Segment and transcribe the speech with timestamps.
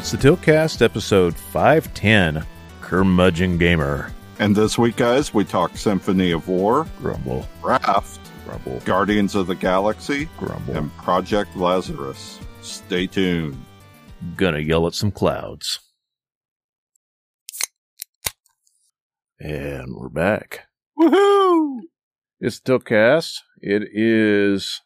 [0.00, 2.46] It's the Tiltcast episode 510
[2.80, 4.10] Curmudgeon Gamer.
[4.38, 9.54] And this week, guys, we talk Symphony of War, Grumble, Raft, grumble, Guardians of the
[9.54, 10.74] Galaxy, grumble.
[10.74, 12.40] and Project Lazarus.
[12.62, 13.62] Stay tuned.
[14.36, 15.80] Gonna yell at some clouds.
[19.38, 20.60] And we're back.
[20.98, 21.80] Woohoo!
[22.40, 23.34] It's the Tiltcast.
[23.60, 24.80] It is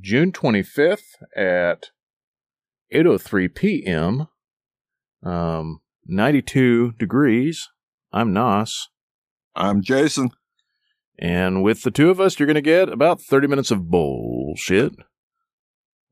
[0.00, 1.90] June 25th at
[2.92, 4.28] 8.03 p.m.
[5.22, 7.68] Um, 92 degrees.
[8.12, 8.88] I'm Nos.
[9.54, 10.30] I'm Jason.
[11.18, 14.92] And with the two of us, you're going to get about 30 minutes of bullshit.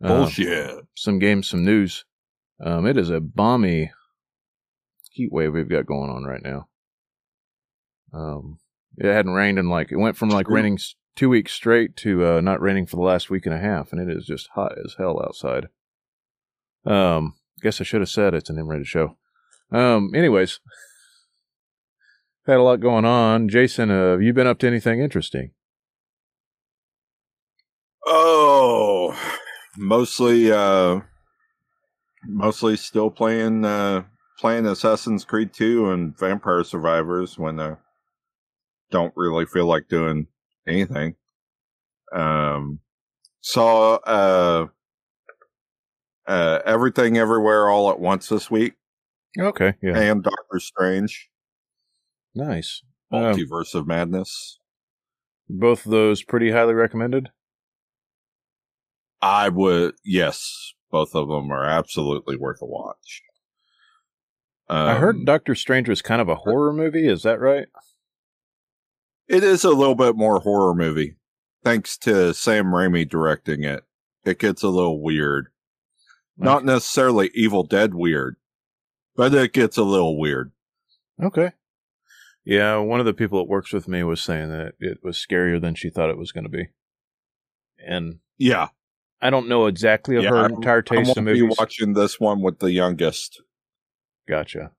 [0.03, 0.84] Uh, Bullshit.
[0.97, 2.05] some games, some news.
[2.61, 3.92] Um, it is a balmy
[5.11, 6.69] heat wave we've got going on right now.
[8.12, 8.59] Um,
[8.97, 10.56] it hadn't rained in like, it went from like True.
[10.56, 10.78] raining
[11.14, 14.00] two weeks straight to uh, not raining for the last week and a half, and
[14.00, 15.69] it is just hot as hell outside.
[16.87, 19.17] Um, guess I should have said it's an M-rated show.
[19.73, 20.61] Um, anyways,
[22.47, 23.49] had a lot going on.
[23.49, 25.53] Jason, uh, have you been up to anything interesting?
[28.07, 29.19] Oh,
[29.79, 31.01] mostly, uh,
[32.27, 34.05] mostly still playing, uh,
[34.39, 37.77] playing Assassin's Creed 2 and Vampire Survivors when I
[38.91, 40.27] don't really feel like doing
[40.69, 41.17] anything.
[42.12, 42.81] Um,
[43.41, 44.67] saw, uh,
[46.27, 48.75] uh, Everything Everywhere All at Once this week
[49.39, 51.28] Okay, yeah, and Doctor Strange,
[52.34, 52.83] nice.
[53.12, 54.58] Um, Multiverse of Madness.
[55.48, 57.31] both of those pretty highly recommended.
[59.20, 63.22] I would, yes, both of them are absolutely worth a watch.
[64.69, 67.06] I heard Um, Doctor Strange was kind of a horror movie.
[67.09, 67.66] Is that right?
[69.28, 71.16] It is a little bit more horror movie.
[71.62, 73.84] Thanks to Sam Raimi directing it.
[74.25, 75.49] It gets a little weird.
[76.37, 78.37] Not necessarily Evil Dead weird,
[79.17, 80.53] but it gets a little weird.
[81.22, 81.53] Okay.
[82.45, 85.61] Yeah, one of the people that works with me was saying that it was scarier
[85.61, 86.69] than she thought it was going to be.
[87.78, 88.69] And Yeah.
[89.21, 91.94] I don't know exactly of yeah her I'm- entire I taste won't of be watching
[91.94, 93.41] this one with the youngest.
[94.28, 94.73] Gotcha.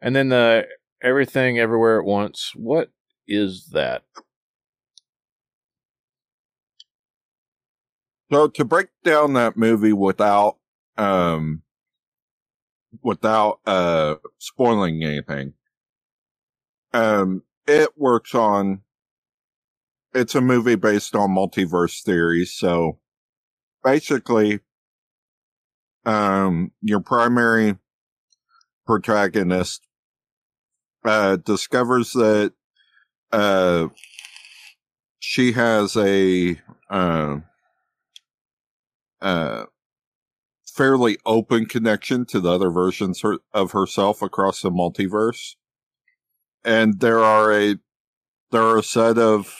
[0.00, 0.66] And then the
[1.02, 2.52] Everything Everywhere at Once.
[2.54, 2.90] What
[3.26, 4.02] is that?
[8.32, 10.56] So to break down that movie without,
[10.96, 11.60] um,
[13.02, 15.52] without, uh, spoiling anything,
[16.94, 18.80] um, it works on,
[20.14, 22.54] it's a movie based on multiverse theories.
[22.54, 23.00] So
[23.84, 24.60] basically,
[26.06, 27.76] um, your primary
[28.86, 29.86] protagonist,
[31.04, 32.54] uh, discovers that,
[33.30, 33.88] uh,
[35.18, 37.40] she has a, uh,
[39.22, 39.66] uh,
[40.66, 45.54] fairly open connection to the other versions her- of herself across the multiverse.
[46.64, 47.76] And there are a,
[48.50, 49.56] there are a set of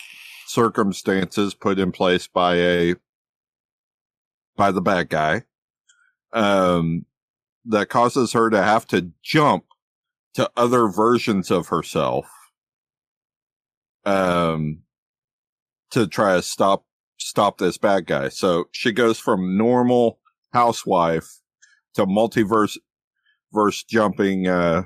[0.47, 2.95] circumstances put in place by a,
[4.57, 5.45] by the bad guy,
[6.33, 7.07] um,
[7.65, 9.65] that causes her to have to jump
[10.35, 12.27] to other versions of herself,
[14.05, 14.81] um,
[15.91, 16.85] to try to stop
[17.27, 18.29] stop this bad guy.
[18.29, 20.19] So she goes from normal
[20.53, 21.41] housewife
[21.95, 22.77] to multiverse
[23.53, 24.85] verse jumping uh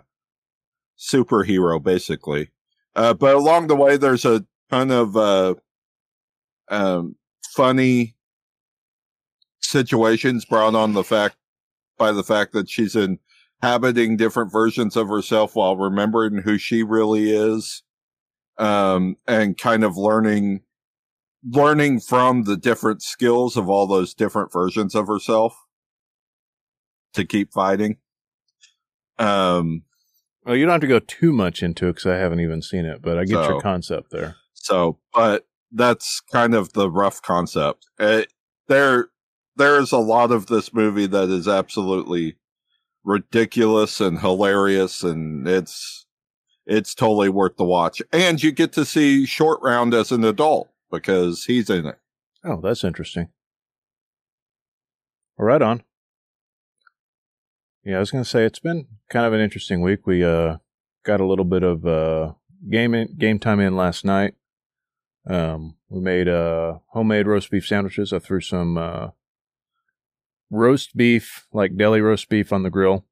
[0.98, 2.50] superhero basically.
[2.94, 5.54] Uh but along the way there's a ton of uh
[6.68, 7.16] um
[7.54, 8.16] funny
[9.60, 11.36] situations brought on the fact
[11.98, 17.30] by the fact that she's inhabiting different versions of herself while remembering who she really
[17.30, 17.82] is.
[18.58, 20.62] Um and kind of learning
[21.48, 25.54] learning from the different skills of all those different versions of herself
[27.14, 27.96] to keep fighting.
[29.18, 29.82] Um,
[30.44, 32.84] Well, you don't have to go too much into it because I haven't even seen
[32.84, 34.36] it, but I get So- your concept there.
[34.54, 37.86] so, but that's kind of the rough concept.
[37.98, 38.32] It,
[38.68, 39.08] there,
[39.56, 42.36] there's a lot of this movie that is absolutely
[43.04, 46.06] ridiculous and hilarious and it's,
[46.66, 48.02] it's totally worth the watch.
[48.12, 51.98] And you get to see Short Round as an adult because he's in it.
[52.44, 53.28] Oh, that's interesting.
[55.36, 55.82] Well, right on.
[57.84, 60.06] Yeah, I was going to say it's been kind of an interesting week.
[60.06, 60.56] We uh,
[61.04, 62.32] got a little bit of uh,
[62.68, 64.34] game in, game time in last night.
[65.28, 68.12] Um, we made uh, homemade roast beef sandwiches.
[68.12, 69.08] I threw some uh,
[70.50, 73.04] roast beef, like deli roast beef, on the grill.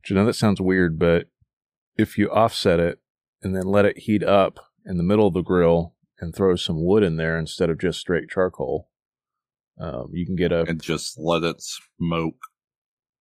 [0.00, 1.28] Which you know that sounds weird, but
[1.96, 2.98] if you offset it
[3.42, 6.82] and then let it heat up in the middle of the grill and throw some
[6.82, 8.88] wood in there instead of just straight charcoal,
[9.78, 12.36] um, you can get a and just let it smoke.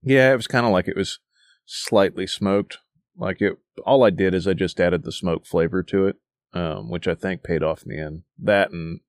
[0.03, 1.19] Yeah, it was kind of like it was
[1.65, 2.77] slightly smoked.
[3.17, 6.15] Like it, all I did is I just added the smoke flavor to it,
[6.53, 8.23] um, which I think paid off in the end.
[8.39, 8.99] That and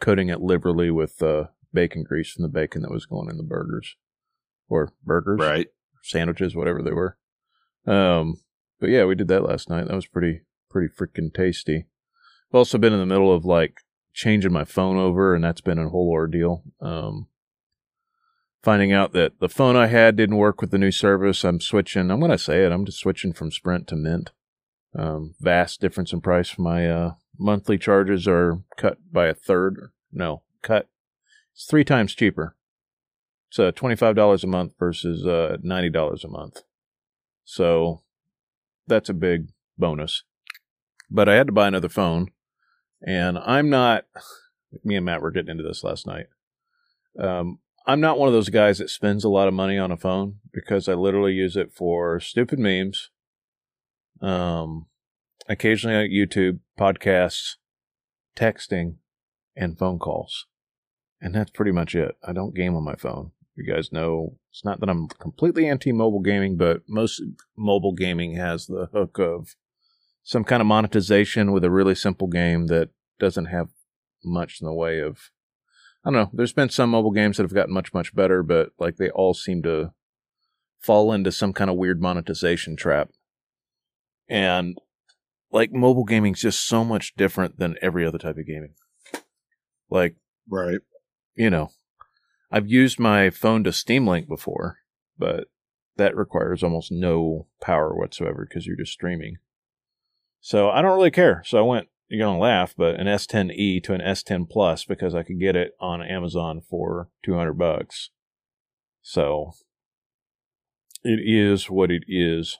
[0.00, 3.42] coating it liberally with uh, bacon grease from the bacon that was going in the
[3.42, 3.96] burgers
[4.68, 5.66] or burgers, Right.
[6.02, 7.18] sandwiches, whatever they were.
[7.86, 8.40] Um,
[8.80, 9.88] but yeah, we did that last night.
[9.88, 11.86] That was pretty pretty freaking tasty.
[12.50, 13.80] I've also been in the middle of like
[14.12, 16.62] changing my phone over, and that's been a whole ordeal.
[16.80, 17.28] Um,
[18.62, 21.44] finding out that the phone I had didn't work with the new service.
[21.44, 22.10] I'm switching.
[22.10, 22.72] I'm gonna say it.
[22.72, 24.30] I'm just switching from Sprint to Mint.
[24.98, 26.58] Um, vast difference in price.
[26.58, 29.90] My uh, monthly charges are cut by a third.
[30.12, 30.88] No, cut.
[31.54, 32.56] It's three times cheaper.
[33.50, 36.62] It's uh, twenty five dollars a month versus uh, ninety dollars a month.
[37.44, 38.02] So
[38.86, 40.24] that's a big bonus.
[41.10, 42.28] But I had to buy another phone,
[43.02, 44.04] and I'm not.
[44.84, 46.26] Me and Matt were getting into this last night.
[47.18, 49.96] Um, I'm not one of those guys that spends a lot of money on a
[49.96, 53.08] phone because I literally use it for stupid memes,
[54.20, 54.88] um,
[55.48, 57.54] occasionally on YouTube, podcasts,
[58.36, 58.96] texting,
[59.56, 60.46] and phone calls.
[61.18, 62.16] And that's pretty much it.
[62.22, 63.32] I don't game on my phone.
[63.56, 67.22] You guys know it's not that I'm completely anti mobile gaming, but most
[67.56, 69.56] mobile gaming has the hook of
[70.28, 73.70] some kind of monetization with a really simple game that doesn't have
[74.22, 75.30] much in the way of
[76.04, 76.30] I don't know.
[76.34, 79.32] There's been some mobile games that have gotten much, much better, but like they all
[79.32, 79.92] seem to
[80.80, 83.08] fall into some kind of weird monetization trap.
[84.28, 84.76] And
[85.50, 88.74] like mobile gaming's just so much different than every other type of gaming.
[89.88, 90.16] Like,
[90.46, 90.80] Right.
[91.36, 91.70] you know,
[92.50, 94.76] I've used my phone to Steam Link before,
[95.18, 95.48] but
[95.96, 99.38] that requires almost no power whatsoever because you're just streaming.
[100.40, 101.42] So I don't really care.
[101.44, 105.14] So I went, you're going to laugh, but an S10e to an S10 Plus because
[105.14, 108.10] I could get it on Amazon for 200 bucks.
[109.02, 109.52] So
[111.02, 112.58] it is what it is.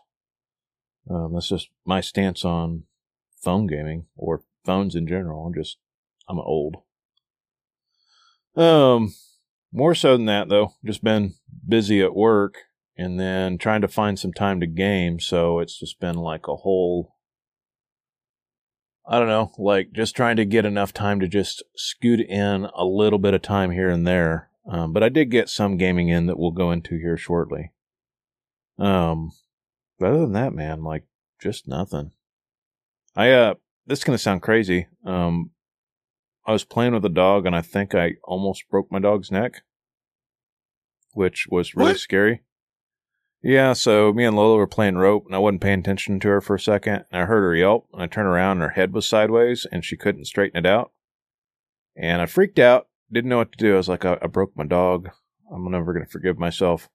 [1.10, 2.84] Um, that's just my stance on
[3.40, 5.46] phone gaming or phones in general.
[5.46, 5.78] I'm just,
[6.28, 6.76] I'm old.
[8.56, 9.14] Um,
[9.72, 11.34] more so than that though, just been
[11.66, 12.56] busy at work
[12.96, 15.20] and then trying to find some time to game.
[15.20, 17.14] So it's just been like a whole,
[19.10, 22.84] I don't know, like just trying to get enough time to just scoot in a
[22.84, 24.50] little bit of time here and there.
[24.70, 27.72] Um, but I did get some gaming in that we'll go into here shortly.
[28.78, 29.32] Um,
[29.98, 31.04] but other than that, man, like
[31.40, 32.12] just nothing.
[33.16, 33.54] I, uh,
[33.86, 34.88] this is going to sound crazy.
[35.06, 35.52] Um,
[36.46, 39.62] I was playing with a dog and I think I almost broke my dog's neck,
[41.12, 42.00] which was really What?
[42.00, 42.42] scary.
[43.42, 46.40] Yeah, so me and Lola were playing rope and I wasn't paying attention to her
[46.40, 48.92] for a second and I heard her yelp and I turned around and her head
[48.92, 50.92] was sideways and she couldn't straighten it out.
[51.96, 53.74] And I freaked out, didn't know what to do.
[53.74, 55.10] I was like, I, I broke my dog.
[55.52, 56.88] I'm never going to forgive myself.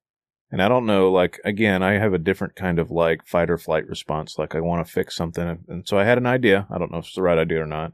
[0.52, 3.58] And I don't know, like, again, I have a different kind of like fight or
[3.58, 4.38] flight response.
[4.38, 5.66] Like, I want to fix something.
[5.68, 6.68] And so I had an idea.
[6.70, 7.94] I don't know if it's the right idea or not.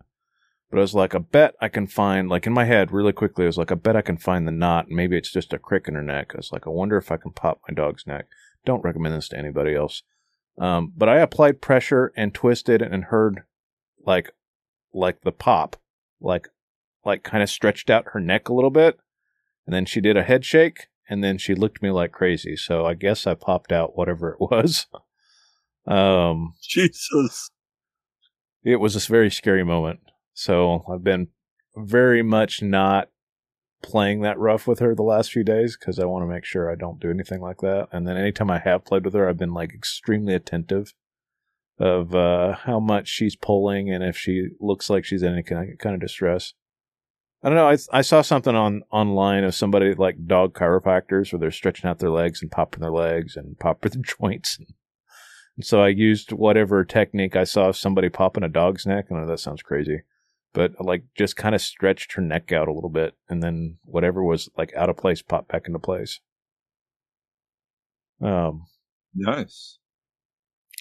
[0.70, 3.46] But I was like, I bet I can find, like in my head, really quickly,
[3.46, 4.90] I was like, I bet I can find the knot.
[4.90, 6.32] Maybe it's just a crick in her neck.
[6.34, 8.28] I was like, I wonder if I can pop my dog's neck.
[8.66, 10.04] Don't recommend this to anybody else.
[10.60, 13.42] Um, but I applied pressure and twisted and heard
[14.06, 14.32] like,
[14.94, 15.78] like the pop,
[16.22, 16.50] like,
[17.04, 19.00] like kind of stretched out her neck a little bit.
[19.66, 22.56] And then she did a head shake and then she looked me like crazy.
[22.56, 24.86] So I guess I popped out whatever it was.
[25.88, 27.50] Um, Jesus.
[28.64, 30.02] it was a very scary moment.
[30.40, 31.28] So I've been
[31.76, 33.10] very much not
[33.84, 36.72] playing that rough with her the last few days because I want to make sure
[36.72, 37.90] I don't do anything like that.
[37.92, 40.94] And then anytime I have played with her, I've been like extremely attentive
[41.78, 45.78] of uh, how much she's pulling and if she looks like she's in any kind
[45.84, 46.54] of, distress.
[47.44, 47.68] I don't know.
[47.68, 52.00] I I saw something on online of somebody like dog chiropractors where they're stretching out
[52.00, 54.58] their legs and popping their legs and popping their joints.
[54.58, 54.68] And,
[55.58, 59.08] and so I used whatever technique I saw of somebody popping a dog's neck.
[59.12, 60.04] I know that sounds crazy,
[60.54, 64.24] but like just kind of stretched her neck out a little bit, and then whatever
[64.24, 66.20] was like out of place popped back into place.
[68.22, 68.66] Um,
[69.14, 69.80] Nice.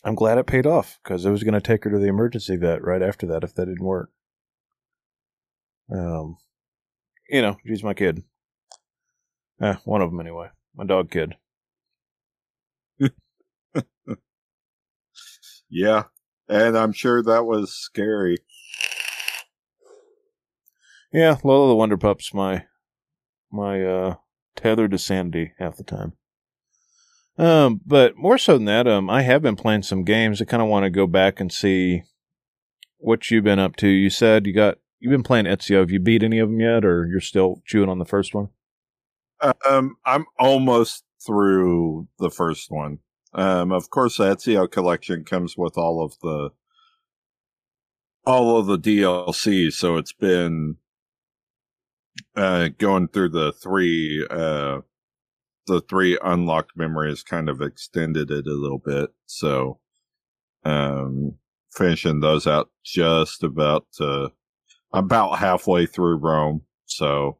[0.04, 2.56] I'm glad it paid off because I was going to take her to the emergency
[2.56, 4.10] vet right after that if that didn't work.
[5.92, 6.36] Um,
[7.28, 8.22] you know, she's my kid.
[9.60, 10.48] Eh, one of them anyway.
[10.74, 11.36] My dog kid.
[15.70, 16.04] Yeah.
[16.48, 18.38] And I'm sure that was scary.
[21.12, 22.64] Yeah, Lola the Wonder Pup's my
[23.50, 24.14] my uh
[24.56, 26.12] tether to sanity half the time.
[27.38, 30.42] Um, but more so than that, um, I have been playing some games.
[30.42, 32.02] I kind of want to go back and see
[32.98, 33.88] what you've been up to.
[33.88, 35.80] You said you got you've been playing Ezio.
[35.80, 38.48] Have you beat any of them yet, or you're still chewing on the first one?
[39.68, 42.98] Um, I'm almost through the first one.
[43.32, 46.50] Um, of course, the Ezio collection comes with all of the
[48.26, 50.76] all of the DLC, so it's been
[52.38, 54.78] uh, going through the three uh,
[55.66, 59.10] the three unlocked memories kind of extended it a little bit.
[59.26, 59.80] So,
[60.64, 61.34] um,
[61.72, 64.28] finishing those out just about uh,
[64.92, 66.62] about halfway through Rome.
[66.86, 67.38] So,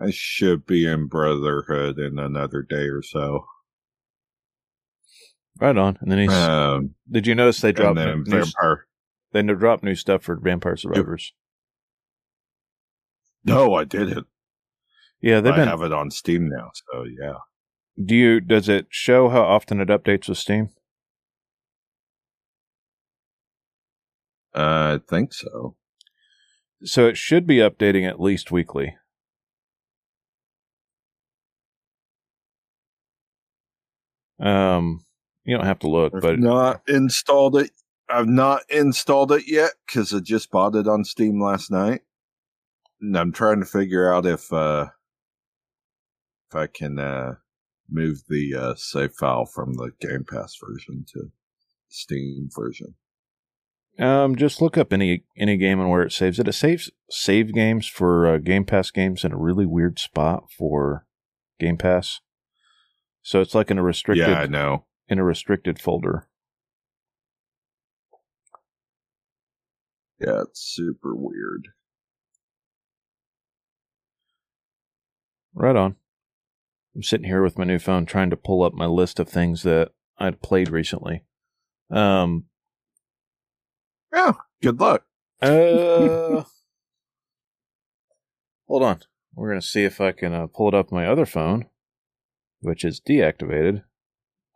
[0.00, 3.44] I should be in Brotherhood in another day or so.
[5.58, 5.98] Right on.
[6.00, 6.32] And then he's.
[6.32, 8.86] Um, did you notice they dropped new, then new, Vampire.
[9.32, 11.34] they dropped new stuff for Vampire Survivors?
[13.44, 14.26] No, I didn't.
[15.20, 15.68] Yeah, they've I been.
[15.68, 17.34] have it on Steam now, so yeah.
[18.02, 18.40] Do you?
[18.40, 20.70] Does it show how often it updates with Steam?
[24.54, 25.76] Uh, I think so.
[26.82, 28.96] So it should be updating at least weekly.
[34.38, 35.04] Um,
[35.44, 37.70] you don't have to look, I've but not installed it.
[38.08, 42.00] I've not installed it yet because I just bought it on Steam last night,
[43.02, 44.88] I'm trying to figure out if uh
[46.50, 47.34] if I can uh
[47.88, 51.30] move the uh save file from the Game Pass version to
[51.88, 52.94] Steam version.
[53.98, 56.46] um, just look up any any game and where it saves it.
[56.48, 61.06] It saves save games for uh, Game Pass games in a really weird spot for
[61.58, 62.20] Game Pass.
[63.22, 64.86] So it's like in a restricted Yeah, I know.
[65.08, 66.26] in a restricted folder.
[70.20, 71.68] Yeah, it's super weird.
[75.60, 75.96] Right on.
[76.96, 79.62] I'm sitting here with my new phone trying to pull up my list of things
[79.64, 81.24] that I'd played recently.
[81.90, 82.46] Um,
[84.10, 85.04] Yeah, good luck.
[85.42, 85.48] uh,
[88.66, 89.00] hold on.
[89.34, 91.66] We're going to see if I can uh, pull it up my other phone,
[92.60, 93.82] which is deactivated.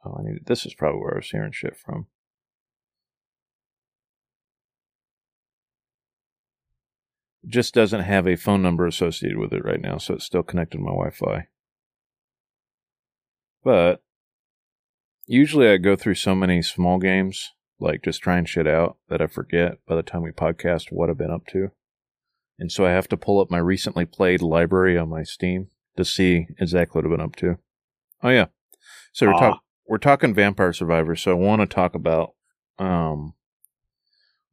[0.06, 2.06] Oh, I need this is probably where I was hearing shit from.
[7.46, 10.78] Just doesn't have a phone number associated with it right now, so it's still connected
[10.78, 11.46] to my Wi-Fi.
[13.62, 14.02] But
[15.26, 19.26] usually I go through so many small games, like just trying shit out, that I
[19.26, 21.70] forget by the time we podcast what I've been up to.
[22.58, 26.04] And so I have to pull up my recently played library on my Steam to
[26.04, 27.58] see exactly what I've been up to.
[28.22, 28.46] Oh yeah.
[29.12, 29.38] So we're Ah.
[29.40, 32.34] talking we're talking Vampire Survivors, so I want to talk about
[32.78, 33.34] um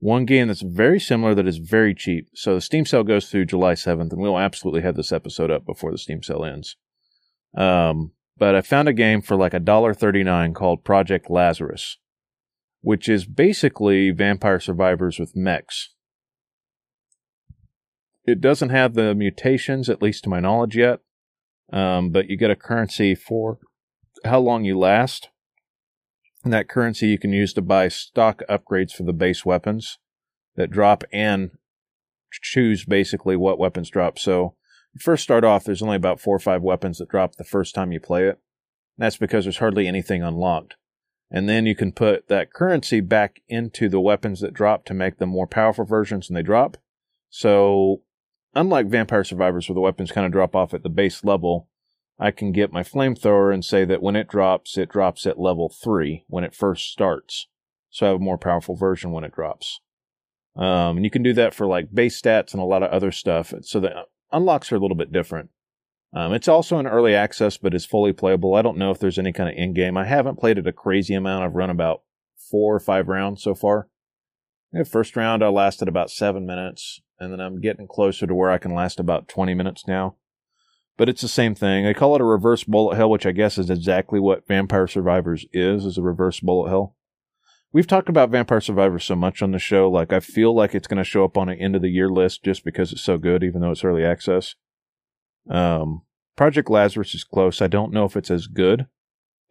[0.02, 2.28] one game that's very similar that is very cheap.
[2.34, 5.64] So the Steam sale goes through July 7th, and we'll absolutely have this episode up
[5.64, 6.76] before the Steam sale ends.
[7.56, 12.00] Um, but I found a game for like a dollar thirty nine called Project Lazarus,
[12.82, 15.94] which is basically Vampire Survivors with mechs.
[18.26, 21.02] It doesn't have the mutations, at least to my knowledge yet,
[21.72, 23.60] um, but you get a currency for
[24.26, 25.30] how long you last.
[26.44, 30.00] And that currency you can use to buy stock upgrades for the base weapons
[30.56, 31.52] that drop and
[32.32, 34.18] choose basically what weapons drop.
[34.18, 34.56] So
[34.94, 37.76] you first start off, there's only about four or five weapons that drop the first
[37.76, 38.40] time you play it.
[38.98, 40.76] That's because there's hardly anything unlocked.
[41.30, 45.18] And then you can put that currency back into the weapons that drop to make
[45.18, 46.78] them more powerful versions and they drop.
[47.30, 48.02] So,
[48.54, 51.70] unlike Vampire Survivors, where the weapons kind of drop off at the base level,
[52.20, 55.70] I can get my flamethrower and say that when it drops, it drops at level
[55.70, 57.48] three when it first starts.
[57.90, 59.82] So I have a more powerful version when it drops.
[60.56, 63.12] Um, and you can do that for like base stats and a lot of other
[63.12, 63.54] stuff.
[63.62, 65.50] So the unlocks are a little bit different.
[66.14, 68.56] Um, it's also in early access, but is fully playable.
[68.56, 69.98] I don't know if there's any kind of in game.
[69.98, 71.46] I haven't played it a crazy amount.
[71.46, 72.04] I've run about
[72.36, 73.88] four or five rounds so far.
[74.74, 78.52] The first round I lasted about seven minutes, and then I'm getting closer to where
[78.52, 80.16] I can last about 20 minutes now
[80.98, 81.86] but it's the same thing.
[81.86, 85.46] They call it a reverse bullet hell, which I guess is exactly what Vampire Survivors
[85.52, 86.96] is, is a reverse bullet hell.
[87.74, 90.88] We've talked about Vampire Survivors so much on the show, like I feel like it's
[90.88, 93.18] going to show up on an end of the year list just because it's so
[93.18, 94.56] good, even though it's early access.
[95.50, 96.02] Um,
[96.36, 97.62] Project Lazarus is close.
[97.62, 98.88] I don't know if it's as good,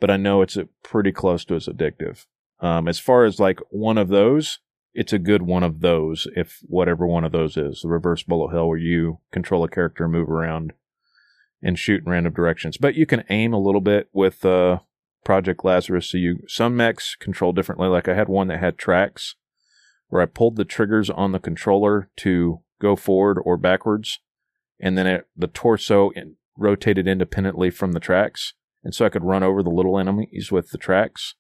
[0.00, 2.26] but I know it's pretty close to as addictive.
[2.60, 4.58] Um, as far as like one of those,
[4.92, 7.80] it's a good one of those, if whatever one of those is.
[7.82, 10.72] The reverse bullet hell where you control a character and move around
[11.62, 12.76] and shoot in random directions.
[12.76, 14.80] But you can aim a little bit with uh,
[15.24, 16.10] Project Lazarus.
[16.10, 17.88] So you some mechs control differently.
[17.88, 19.34] Like I had one that had tracks
[20.08, 24.20] where I pulled the triggers on the controller to go forward or backwards,
[24.80, 29.24] and then it, the torso in, rotated independently from the tracks, and so I could
[29.24, 31.34] run over the little enemies with the tracks.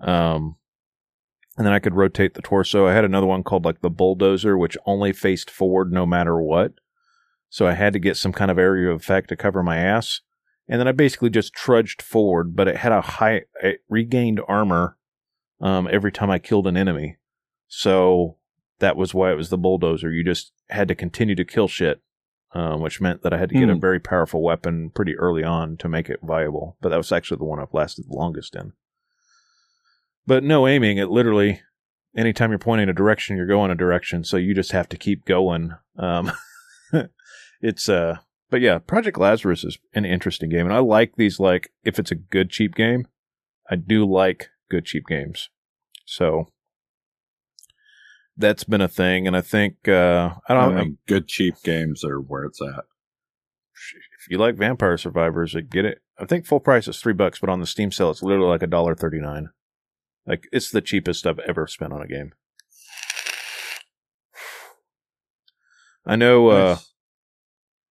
[0.00, 0.56] Um,
[1.56, 2.86] and then I could rotate the torso.
[2.86, 6.72] I had another one called like the bulldozer, which only faced forward no matter what.
[7.54, 10.22] So I had to get some kind of area of effect to cover my ass.
[10.66, 12.56] and then I basically just trudged forward.
[12.56, 14.96] But it had a high, it regained armor
[15.60, 17.16] um, every time I killed an enemy,
[17.68, 18.38] so
[18.80, 20.10] that was why it was the bulldozer.
[20.10, 22.02] You just had to continue to kill shit,
[22.54, 23.80] um, which meant that I had to get a Hmm.
[23.80, 26.76] very powerful weapon pretty early on to make it viable.
[26.80, 28.72] But that was actually the one I've lasted the longest in.
[30.26, 31.60] But no aiming, it literally
[32.16, 35.24] anytime you're pointing a direction, you're going a direction, so you just have to keep
[35.24, 35.70] going.
[35.96, 36.32] Um,
[37.64, 38.18] it's uh,
[38.50, 41.40] but yeah, Project Lazarus is an interesting game, and I like these.
[41.40, 43.08] Like, if it's a good cheap game,
[43.70, 45.48] I do like good cheap games.
[46.04, 46.48] So
[48.36, 50.76] that's been a thing, and I think uh, I I don't.
[50.76, 52.84] think good cheap games are where it's at.
[54.20, 56.02] if you like Vampire Survivors, like, get it.
[56.18, 58.62] I think full price is three bucks, but on the Steam sale, it's literally like
[58.62, 59.48] a dollar thirty nine.
[60.26, 62.34] Like it's the cheapest I've ever spent on a game.
[66.06, 66.93] I know uh, Nice.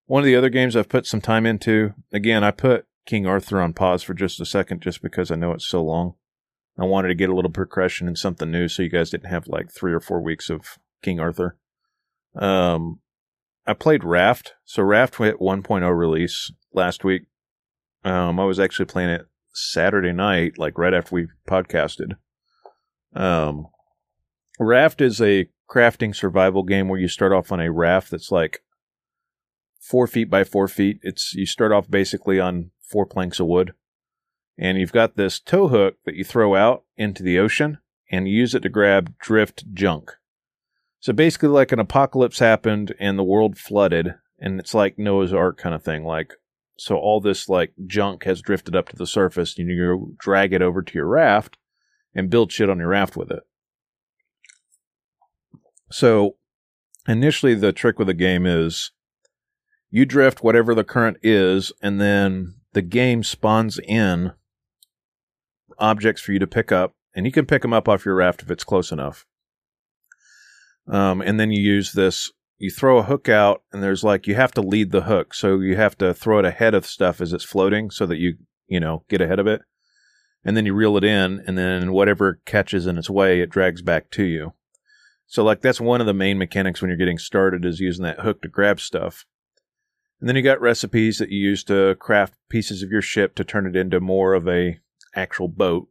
[0.05, 1.93] One of the other games I've put some time into.
[2.11, 5.51] Again, I put King Arthur on pause for just a second, just because I know
[5.51, 6.15] it's so long.
[6.77, 9.47] I wanted to get a little progression and something new, so you guys didn't have
[9.47, 11.57] like three or four weeks of King Arthur.
[12.35, 12.99] Um,
[13.65, 14.53] I played Raft.
[14.65, 17.23] So Raft hit 1.0 release last week.
[18.03, 22.13] Um, I was actually playing it Saturday night, like right after we podcasted.
[23.15, 23.67] Um,
[24.59, 28.62] Raft is a crafting survival game where you start off on a raft that's like
[29.83, 30.99] four feet by four feet.
[31.03, 33.73] It's you start off basically on four planks of wood,
[34.57, 38.55] and you've got this tow hook that you throw out into the ocean and use
[38.55, 40.11] it to grab drift junk.
[40.99, 45.57] So basically, like an apocalypse happened and the world flooded, and it's like Noah's Ark
[45.57, 46.05] kind of thing.
[46.05, 46.33] Like,
[46.77, 50.61] so all this like junk has drifted up to the surface, and you drag it
[50.61, 51.57] over to your raft
[52.15, 53.43] and build shit on your raft with it.
[55.91, 56.37] So
[57.05, 58.91] initially, the trick with the game is
[59.93, 64.33] you drift whatever the current is, and then the game spawns in
[65.77, 68.41] objects for you to pick up, and you can pick them up off your raft
[68.41, 69.27] if it's close enough.
[70.87, 72.31] Um, and then you use this.
[72.57, 75.59] You throw a hook out, and there's like you have to lead the hook, so
[75.59, 78.79] you have to throw it ahead of stuff as it's floating, so that you you
[78.79, 79.61] know get ahead of it.
[80.43, 83.83] And then you reel it in, and then whatever catches in its way, it drags
[83.83, 84.53] back to you.
[85.27, 88.21] So like that's one of the main mechanics when you're getting started is using that
[88.21, 89.27] hook to grab stuff.
[90.23, 93.43] And then you got recipes that you use to craft pieces of your ship to
[93.43, 94.79] turn it into more of a
[95.13, 95.89] actual boat.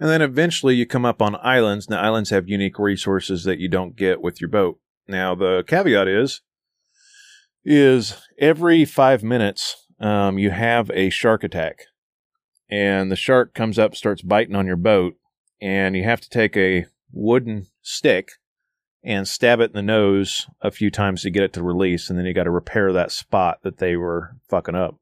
[0.00, 1.88] And then eventually you come up on islands.
[1.88, 4.80] Now islands have unique resources that you don't get with your boat.
[5.06, 6.40] Now the caveat is
[7.64, 11.82] is every five minutes um, you have a shark attack,
[12.68, 15.14] and the shark comes up, starts biting on your boat,
[15.60, 18.32] and you have to take a wooden stick
[19.04, 22.18] and stab it in the nose a few times to get it to release, and
[22.18, 24.96] then you got to repair that spot that they were fucking up.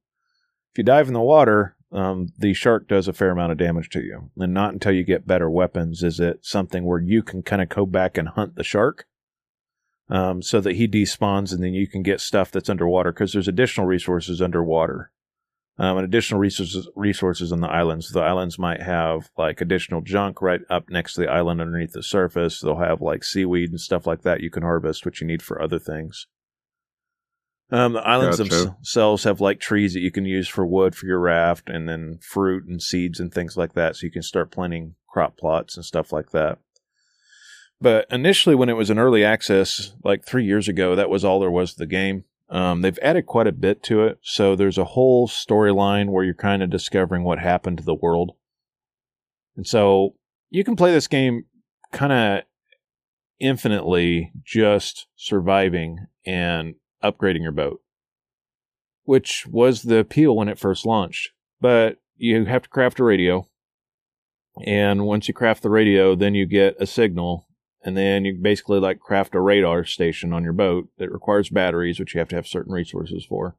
[0.72, 3.90] If you dive in the water, um, the shark does a fair amount of damage
[3.90, 7.42] to you, and not until you get better weapons is it something where you can
[7.42, 9.06] kind of go back and hunt the shark,
[10.08, 13.48] um, so that he despawns, and then you can get stuff that's underwater because there's
[13.48, 15.12] additional resources underwater.
[15.78, 18.10] Um, and additional resources resources on the islands.
[18.10, 22.02] The islands might have like additional junk right up next to the island underneath the
[22.02, 22.60] surface.
[22.60, 25.60] They'll have like seaweed and stuff like that you can harvest, which you need for
[25.60, 26.26] other things.
[27.72, 28.76] Um, the islands Gotcha.
[28.76, 32.18] themselves have like trees that you can use for wood for your raft, and then
[32.20, 35.84] fruit and seeds and things like that, so you can start planting crop plots and
[35.84, 36.58] stuff like that.
[37.80, 41.40] But initially, when it was an early access, like three years ago, that was all
[41.40, 42.24] there was to the game.
[42.52, 44.18] Um, they've added quite a bit to it.
[44.22, 48.32] So there's a whole storyline where you're kind of discovering what happened to the world.
[49.56, 50.16] And so
[50.50, 51.46] you can play this game
[51.92, 52.42] kind of
[53.40, 57.80] infinitely just surviving and upgrading your boat,
[59.04, 61.30] which was the appeal when it first launched.
[61.58, 63.48] But you have to craft a radio.
[64.66, 67.48] And once you craft the radio, then you get a signal
[67.84, 71.98] and then you basically like craft a radar station on your boat that requires batteries,
[71.98, 73.56] which you have to have certain resources for.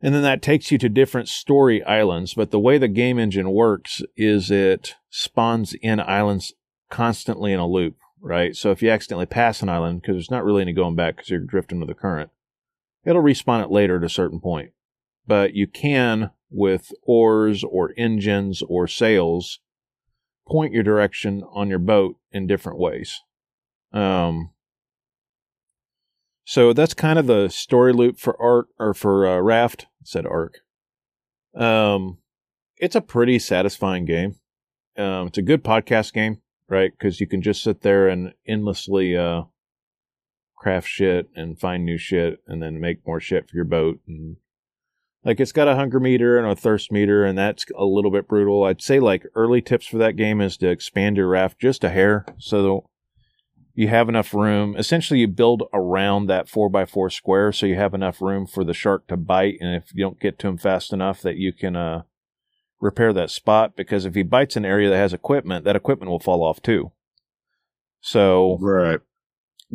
[0.00, 2.34] And then that takes you to different story islands.
[2.34, 6.52] But the way the game engine works is it spawns in islands
[6.90, 8.54] constantly in a loop, right?
[8.54, 11.30] So if you accidentally pass an island, because there's not really any going back because
[11.30, 12.30] you're drifting with the current,
[13.04, 14.72] it'll respawn it later at a certain point.
[15.26, 19.60] But you can, with oars or engines or sails,
[20.46, 23.20] point your direction on your boat in different ways.
[23.92, 24.50] Um,
[26.44, 29.86] so that's kind of the story loop for Ark or for uh, Raft.
[30.02, 30.58] Said Ark.
[31.54, 32.18] Um,
[32.76, 34.36] it's a pretty satisfying game.
[34.96, 36.92] Um, it's a good podcast game, right?
[36.92, 39.42] Because you can just sit there and endlessly uh,
[40.56, 44.36] craft shit and find new shit, and then make more shit for your boat and
[45.24, 48.28] Like it's got a hunger meter and a thirst meter, and that's a little bit
[48.28, 48.64] brutal.
[48.64, 51.88] I'd say like early tips for that game is to expand your raft just a
[51.88, 52.88] hair so
[53.74, 54.76] you have enough room.
[54.76, 58.64] Essentially, you build around that four by four square so you have enough room for
[58.64, 61.52] the shark to bite, and if you don't get to him fast enough, that you
[61.52, 62.02] can uh,
[62.78, 63.76] repair that spot.
[63.76, 66.92] Because if he bites an area that has equipment, that equipment will fall off too.
[68.00, 69.00] So Right.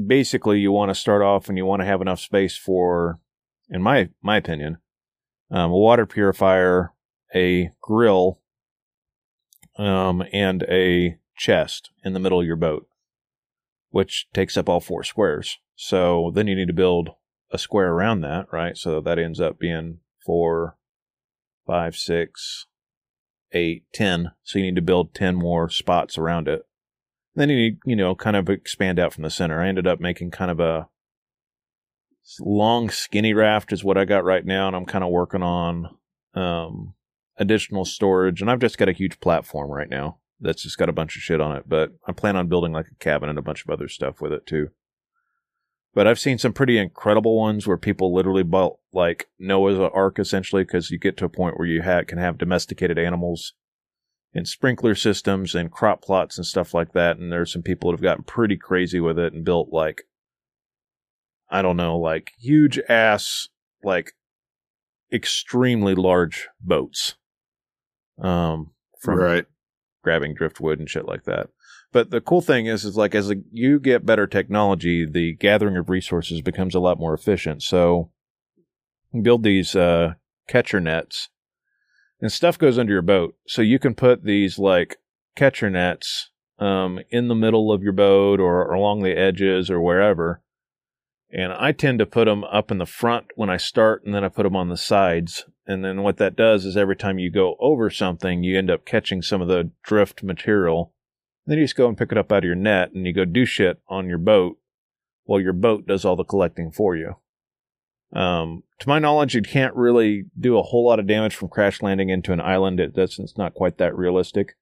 [0.07, 3.19] basically you want to start off and you want to have enough space for
[3.69, 4.77] in my my opinion
[5.51, 6.93] um, a water purifier
[7.35, 8.39] a grill
[9.77, 12.87] um, and a chest in the middle of your boat
[13.91, 15.57] which takes up all four squares.
[15.75, 17.09] So then you need to build
[17.51, 18.77] a square around that right?
[18.77, 20.77] So that ends up being four
[21.65, 22.67] five six
[23.51, 24.31] eight ten.
[24.43, 26.63] So you need to build ten more spots around it.
[27.35, 29.61] Then you you know kind of expand out from the center.
[29.61, 30.87] I ended up making kind of a
[32.39, 35.97] long skinny raft is what I got right now, and I'm kind of working on
[36.33, 36.93] um,
[37.37, 38.41] additional storage.
[38.41, 41.21] And I've just got a huge platform right now that's just got a bunch of
[41.21, 41.63] shit on it.
[41.67, 44.31] But I plan on building like a cabin and a bunch of other stuff with
[44.31, 44.69] it too.
[45.93, 50.63] But I've seen some pretty incredible ones where people literally built like Noah's Ark essentially
[50.63, 53.53] because you get to a point where you ha- can have domesticated animals
[54.33, 57.17] and sprinkler systems and crop plots and stuff like that.
[57.17, 60.03] And there's some people that have gotten pretty crazy with it and built like,
[61.49, 63.47] I don't know, like huge ass,
[63.83, 64.13] like
[65.11, 67.15] extremely large boats.
[68.21, 69.45] Um, from right.
[70.03, 71.49] grabbing driftwood and shit like that.
[71.91, 75.77] But the cool thing is, is like as a, you get better technology, the gathering
[75.77, 77.63] of resources becomes a lot more efficient.
[77.63, 78.11] So
[79.21, 80.13] build these uh,
[80.47, 81.29] catcher nets,
[82.21, 83.35] and stuff goes under your boat.
[83.47, 84.97] So you can put these like
[85.35, 89.81] catcher nets um, in the middle of your boat or, or along the edges or
[89.81, 90.43] wherever.
[91.31, 94.23] And I tend to put them up in the front when I start, and then
[94.23, 95.45] I put them on the sides.
[95.67, 98.85] And then what that does is every time you go over something, you end up
[98.85, 100.93] catching some of the drift material.
[101.45, 103.13] And Then you just go and pick it up out of your net, and you
[103.13, 104.57] go do shit on your boat
[105.25, 107.15] while your boat does all the collecting for you.
[108.11, 111.83] Um, to my knowledge, you can't really do a whole lot of damage from crash
[111.83, 112.79] landing into an island.
[112.79, 114.55] It, that's it's not quite that realistic.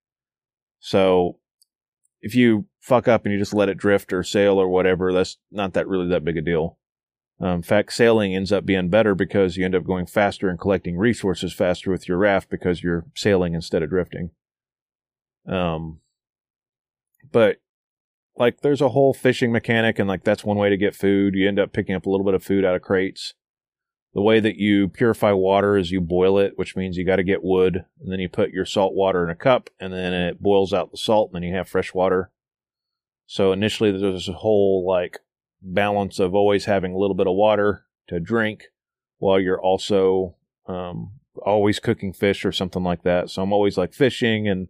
[0.80, 1.39] So
[2.21, 5.38] if you fuck up and you just let it drift or sail or whatever, that's
[5.51, 6.77] not that really that big a deal.
[7.39, 10.60] Um, in fact, sailing ends up being better because you end up going faster and
[10.60, 14.32] collecting resources faster with your raft because you're sailing instead of drifting.
[15.47, 15.99] Um,
[17.32, 17.58] but
[18.36, 21.36] like there's a whole fishing mechanic and like that's one way to get food.
[21.36, 23.34] You end up picking up a little bit of food out of crates.
[24.17, 27.23] The way that you purify water is you boil it, which means you got to
[27.23, 30.41] get wood, and then you put your salt water in a cup, and then it
[30.41, 32.32] boils out the salt, and then you have fresh water.
[33.27, 35.19] So initially, there's this whole like
[35.62, 38.63] balance of always having a little bit of water to drink,
[39.19, 41.12] while you're also um,
[41.45, 43.30] always cooking fish or something like that.
[43.30, 44.67] So I'm always like fishing and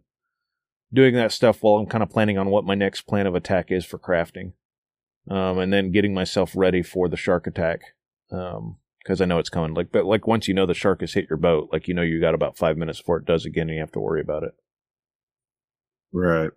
[0.91, 3.71] doing that stuff while I'm kind of planning on what my next plan of attack
[3.71, 4.51] is for crafting,
[5.29, 7.79] um, and then getting myself ready for the shark attack.
[8.29, 9.73] Um, because I know it's coming.
[9.73, 12.01] Like, but like once you know the shark has hit your boat, like you know
[12.01, 14.43] you got about five minutes before it does again, and you have to worry about
[14.43, 14.51] it.
[16.11, 16.51] Right.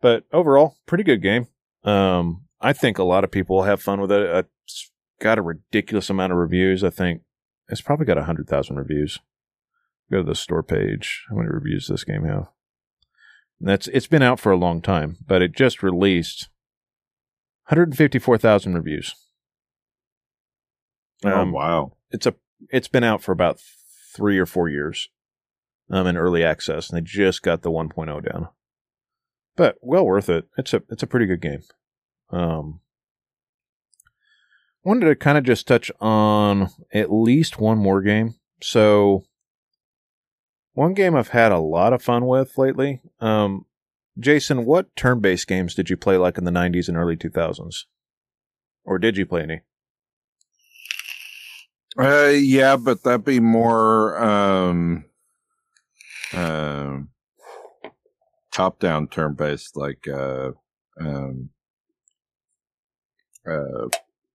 [0.00, 1.48] But overall, pretty good game.
[1.82, 4.46] Um, I think a lot of people will have fun with it.
[4.64, 6.84] It's got a ridiculous amount of reviews.
[6.84, 7.22] I think
[7.68, 9.18] it's probably got a hundred thousand reviews.
[10.12, 11.24] Go to the store page.
[11.28, 12.50] How many reviews this game have?
[13.58, 16.48] And that's it's been out for a long time, but it just released
[17.66, 19.16] 154,000 reviews.
[21.24, 21.92] Oh Um, wow.
[22.10, 22.34] it's a
[22.70, 23.60] it's been out for about
[24.14, 25.08] three or four years
[25.90, 28.48] um in early access and they just got the 1.0 down.
[29.56, 30.46] But well worth it.
[30.56, 31.62] It's a it's a pretty good game.
[32.30, 32.80] Um
[34.84, 38.34] wanted to kind of just touch on at least one more game.
[38.60, 39.24] So
[40.74, 43.66] one game i've had a lot of fun with lately um
[44.18, 47.84] jason what turn-based games did you play like in the 90s and early 2000s
[48.82, 49.60] or did you play any
[51.98, 55.04] Uh, yeah, but that'd be more um,
[56.32, 57.10] um,
[58.50, 60.52] top down turn based, like uh,
[60.98, 61.50] um,
[63.46, 63.88] uh,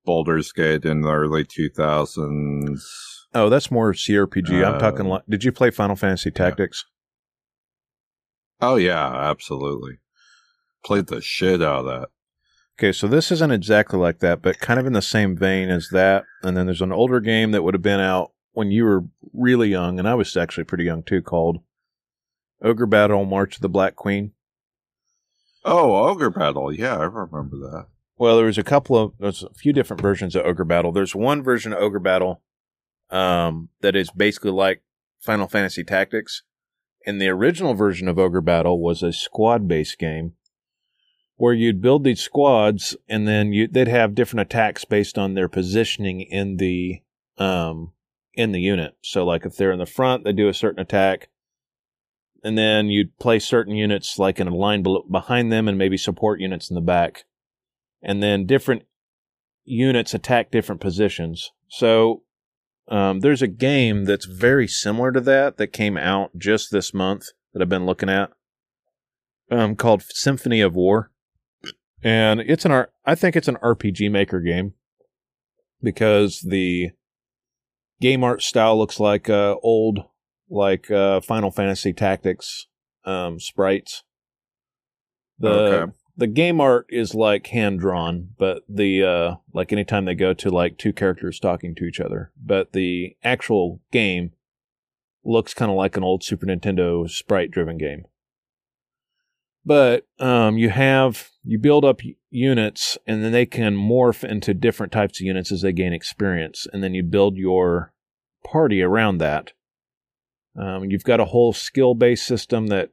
[0.06, 3.28] Baldur's Gate in the early two thousands.
[3.34, 4.66] Oh, that's more CRPG.
[4.66, 6.86] I'm talking like, did you play Final Fantasy Tactics?
[8.62, 10.00] Oh yeah, absolutely.
[10.86, 12.10] Played the shit out of that.
[12.80, 15.90] Okay, so this isn't exactly like that, but kind of in the same vein as
[15.90, 16.26] that.
[16.44, 19.70] And then there's an older game that would have been out when you were really
[19.70, 21.64] young, and I was actually pretty young too, called
[22.62, 24.34] Ogre Battle March of the Black Queen.
[25.66, 26.72] Oh, Ogre Battle.
[26.72, 27.88] Yeah, I remember that.
[28.16, 30.92] Well, there was a couple of, there's a few different versions of Ogre Battle.
[30.92, 32.44] There's one version of Ogre Battle
[33.10, 34.84] um, that is basically like
[35.20, 36.44] Final Fantasy Tactics.
[37.06, 40.34] And the original version of Ogre Battle was a squad based game
[41.38, 45.48] where you'd build these squads and then you, they'd have different attacks based on their
[45.48, 47.02] positioning in the
[47.38, 47.94] um,
[48.34, 48.98] in the unit.
[49.02, 51.30] So like if they're in the front, they do a certain attack.
[52.44, 56.40] And then you'd place certain units like in a line behind them and maybe support
[56.40, 57.26] units in the back.
[58.02, 58.84] And then different
[59.64, 61.52] units attack different positions.
[61.68, 62.24] So
[62.88, 67.26] um, there's a game that's very similar to that that came out just this month
[67.54, 68.32] that I've been looking at
[69.52, 71.12] um, called Symphony of War.
[72.08, 74.74] And it's an art, I think it's an RPG maker game
[75.82, 76.92] because the
[78.00, 80.06] game art style looks like uh, old,
[80.50, 82.68] like uh, Final Fantasy Tactics
[83.04, 84.04] um, sprites.
[85.40, 90.16] The okay the game art is like hand drawn, but the uh like anytime they
[90.16, 94.32] go to like two characters talking to each other, but the actual game
[95.24, 98.06] looks kind of like an old Super Nintendo sprite driven game.
[99.68, 102.00] But um you have you build up
[102.32, 106.66] units and then they can morph into different types of units as they gain experience
[106.72, 107.92] and then you build your
[108.46, 109.52] party around that.
[110.58, 112.92] Um, you've got a whole skill based system that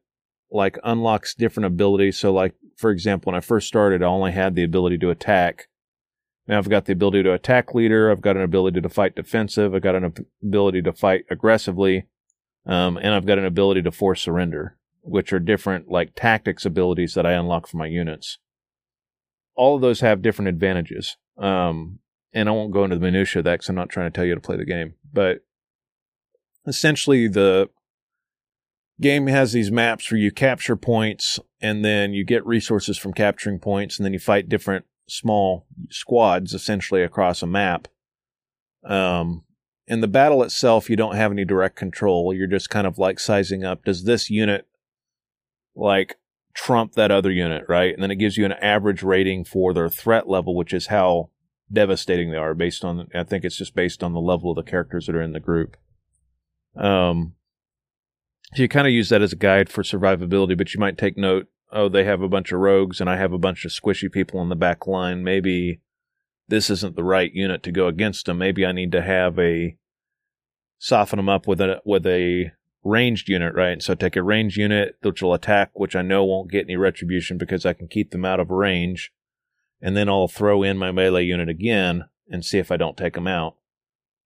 [0.51, 2.19] like unlocks different abilities.
[2.19, 5.69] So like for example, when I first started, I only had the ability to attack.
[6.49, 8.11] Now I've got the ability to attack leader.
[8.11, 9.77] I've got an ability to fight defensive.
[9.77, 12.09] I've got an ability to fight aggressively.
[12.67, 17.15] Um, and I've got an ability to force surrender, which are different like tactics abilities
[17.15, 18.39] that I unlock for my units.
[19.55, 21.17] All of those have different advantages.
[21.39, 22.01] Um,
[22.33, 24.25] and I won't go into the minutia of that because I'm not trying to tell
[24.25, 24.95] you to play the game.
[25.13, 25.45] But
[26.67, 27.71] essentially, the
[29.01, 33.59] game has these maps where you capture points and then you get resources from capturing
[33.59, 37.89] points and then you fight different small squads essentially across a map.
[38.85, 39.45] Um,
[39.87, 42.33] in the battle itself, you don't have any direct control.
[42.33, 43.85] You're just kind of like sizing up.
[43.85, 44.67] Does this unit
[45.75, 46.17] like
[46.55, 47.93] trump that other unit, right?
[47.93, 51.31] And then it gives you an average rating for their threat level, which is how
[51.73, 54.71] devastating they are based on, I think it's just based on the level of the
[54.71, 55.77] characters that are in the group.
[56.77, 57.35] Um,
[58.55, 61.17] so you kind of use that as a guide for survivability, but you might take
[61.17, 64.11] note, oh, they have a bunch of rogues and I have a bunch of squishy
[64.11, 65.25] people on the back line.
[65.25, 65.81] Maybe
[66.49, 68.39] this isn't the right unit to go against them.
[68.39, 69.77] Maybe I need to have a
[70.79, 72.53] soften them up with a with a
[72.85, 73.83] ranged unit, right?
[73.83, 77.39] So take a ranged unit which will attack, which I know won't get any retribution
[77.39, 79.11] because I can keep them out of range,
[79.81, 83.15] and then I'll throw in my melee unit again and see if I don't take
[83.15, 83.57] them out.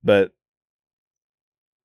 [0.02, 0.32] But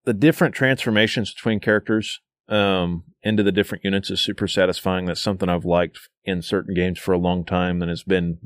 [0.05, 5.05] the different transformations between characters um, into the different units is super satisfying.
[5.05, 8.39] That's something I've liked in certain games for a long time, and it's been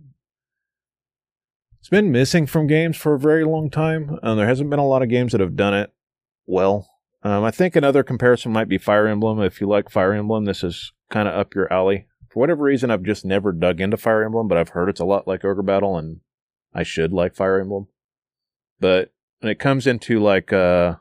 [1.79, 4.19] it's been missing from games for a very long time.
[4.21, 5.93] Um, there hasn't been a lot of games that have done it
[6.45, 6.89] well.
[7.23, 9.41] Um, I think another comparison might be Fire Emblem.
[9.41, 12.07] If you like Fire Emblem, this is kind of up your alley.
[12.29, 15.05] For whatever reason, I've just never dug into Fire Emblem, but I've heard it's a
[15.05, 16.21] lot like Ogre Battle, and
[16.73, 17.87] I should like Fire Emblem.
[18.79, 20.95] But when it comes into like uh,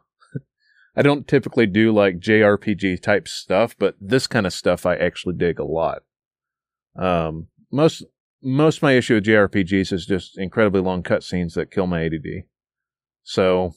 [0.96, 5.36] I don't typically do like JRPG type stuff, but this kind of stuff I actually
[5.36, 6.02] dig a lot.
[6.96, 8.04] Um, most
[8.42, 12.44] most my issue with JRPGs is just incredibly long cutscenes that kill my ADD.
[13.22, 13.74] So,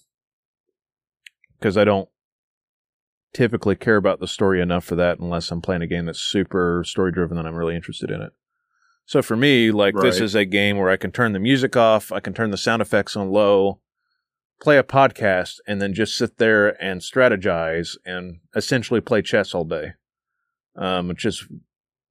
[1.57, 2.07] because I don't
[3.33, 6.83] typically care about the story enough for that unless I'm playing a game that's super
[6.85, 8.33] story driven and I'm really interested in it.
[9.05, 10.03] So for me, like right.
[10.03, 12.57] this is a game where I can turn the music off, I can turn the
[12.57, 13.81] sound effects on low,
[14.61, 19.63] play a podcast and then just sit there and strategize and essentially play chess all
[19.63, 19.93] day.
[20.75, 21.45] Um, which is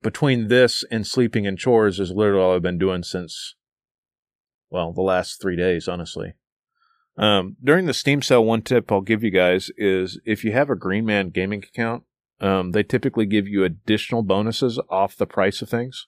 [0.02, 3.54] between this and sleeping and chores is literally all I've been doing since,
[4.70, 6.34] well, the last three days, honestly.
[7.18, 10.70] Um, during the Steam sale, one tip I'll give you guys is if you have
[10.70, 12.04] a Green Man gaming account,
[12.40, 16.06] um, they typically give you additional bonuses off the price of things.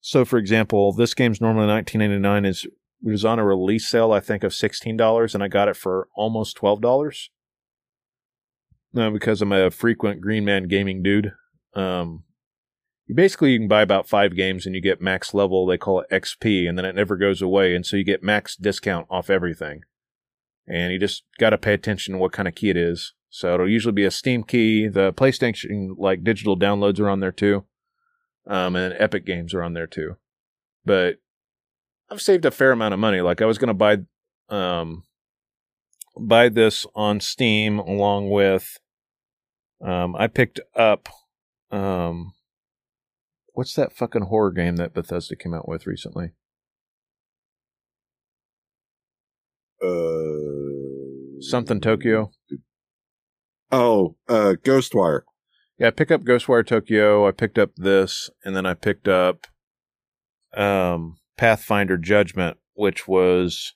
[0.00, 4.20] So, for example, this game's normally 19.99 is it was on a release sale, I
[4.20, 7.28] think, of $16, and I got it for almost $12.
[8.92, 11.32] No, because I'm a frequent Green Man gaming dude.
[11.74, 12.24] Um,
[13.06, 15.64] you basically you can buy about five games and you get max level.
[15.64, 18.56] They call it XP, and then it never goes away, and so you get max
[18.56, 19.82] discount off everything.
[20.66, 23.14] And you just got to pay attention to what kind of key it is.
[23.30, 24.88] So it'll usually be a Steam key.
[24.88, 27.64] The PlayStation like digital downloads are on there too,
[28.46, 30.16] um, and Epic games are on there too.
[30.84, 31.18] But
[32.10, 33.20] I've saved a fair amount of money.
[33.20, 33.98] Like I was going to buy,
[34.48, 35.04] um,
[36.18, 38.78] buy this on Steam along with,
[39.84, 41.08] um, I picked up,
[41.70, 42.32] um,
[43.56, 46.32] what's that fucking horror game that Bethesda came out with recently?
[49.82, 52.32] Uh, something Tokyo.
[53.72, 55.22] Oh, uh, Ghostwire.
[55.78, 57.26] Yeah, I picked up Ghostwire Tokyo.
[57.26, 59.46] I picked up this, and then I picked up
[60.54, 63.74] um, Pathfinder Judgment, which was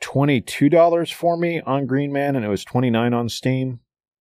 [0.00, 3.80] twenty two dollars for me on Green Man, and it was twenty nine on Steam.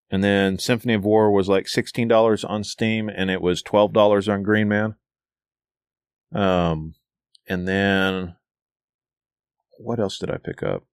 [0.09, 3.91] And then Symphony of War was like sixteen dollars on Steam, and it was twelve
[3.93, 4.95] dollars on Green Man.
[6.33, 6.95] Um,
[7.47, 8.35] and then
[9.79, 10.83] what else did I pick up?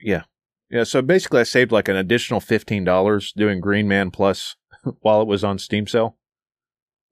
[0.00, 0.24] Yeah,
[0.68, 0.84] yeah.
[0.84, 4.56] So basically, I saved like an additional fifteen dollars doing Green Man Plus
[5.00, 6.16] while it was on Steam sale.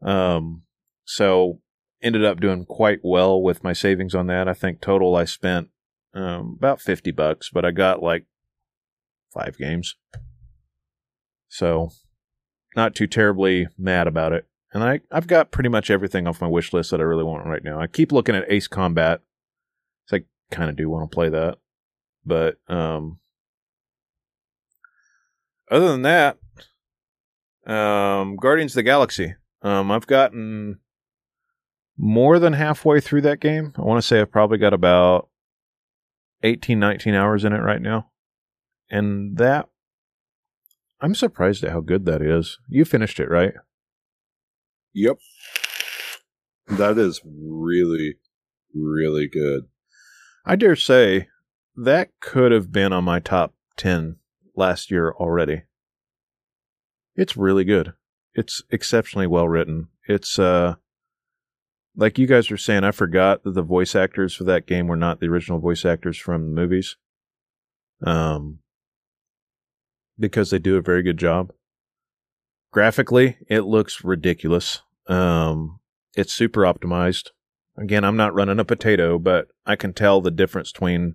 [0.02, 0.62] Um,
[1.04, 1.60] so
[2.02, 4.48] ended up doing quite well with my savings on that.
[4.48, 5.68] I think total I spent
[6.14, 8.26] um, about 50 bucks, but I got like
[9.32, 9.96] five games.
[11.48, 11.90] So
[12.76, 14.46] not too terribly mad about it.
[14.72, 17.46] And I, I've got pretty much everything off my wish list that I really want
[17.46, 17.80] right now.
[17.80, 19.20] I keep looking at Ace Combat.
[20.06, 21.58] So I kind of do want to play that.
[22.24, 23.18] But um,
[25.70, 26.38] other than that,
[27.66, 29.34] um, Guardians of the Galaxy.
[29.62, 30.78] Um, I've gotten
[31.96, 33.72] more than halfway through that game.
[33.76, 35.28] I want to say I've probably got about
[36.42, 38.10] 18, 19 hours in it right now.
[38.90, 39.68] And that,
[41.00, 42.58] I'm surprised at how good that is.
[42.68, 43.52] You finished it, right?
[44.94, 45.18] Yep.
[46.68, 48.16] That is really,
[48.74, 49.64] really good.
[50.44, 51.28] I dare say
[51.76, 54.16] that could have been on my top 10
[54.56, 55.62] last year already.
[57.14, 57.92] It's really good.
[58.34, 59.88] It's exceptionally well written.
[60.08, 60.76] It's, uh,
[61.96, 64.96] like you guys were saying, I forgot that the voice actors for that game were
[64.96, 66.96] not the original voice actors from the movies.
[68.06, 68.60] Um,
[70.18, 71.52] because they do a very good job.
[72.72, 74.82] Graphically, it looks ridiculous.
[75.06, 75.80] Um,
[76.14, 77.30] it's super optimized.
[77.76, 81.14] Again, I'm not running a potato, but I can tell the difference between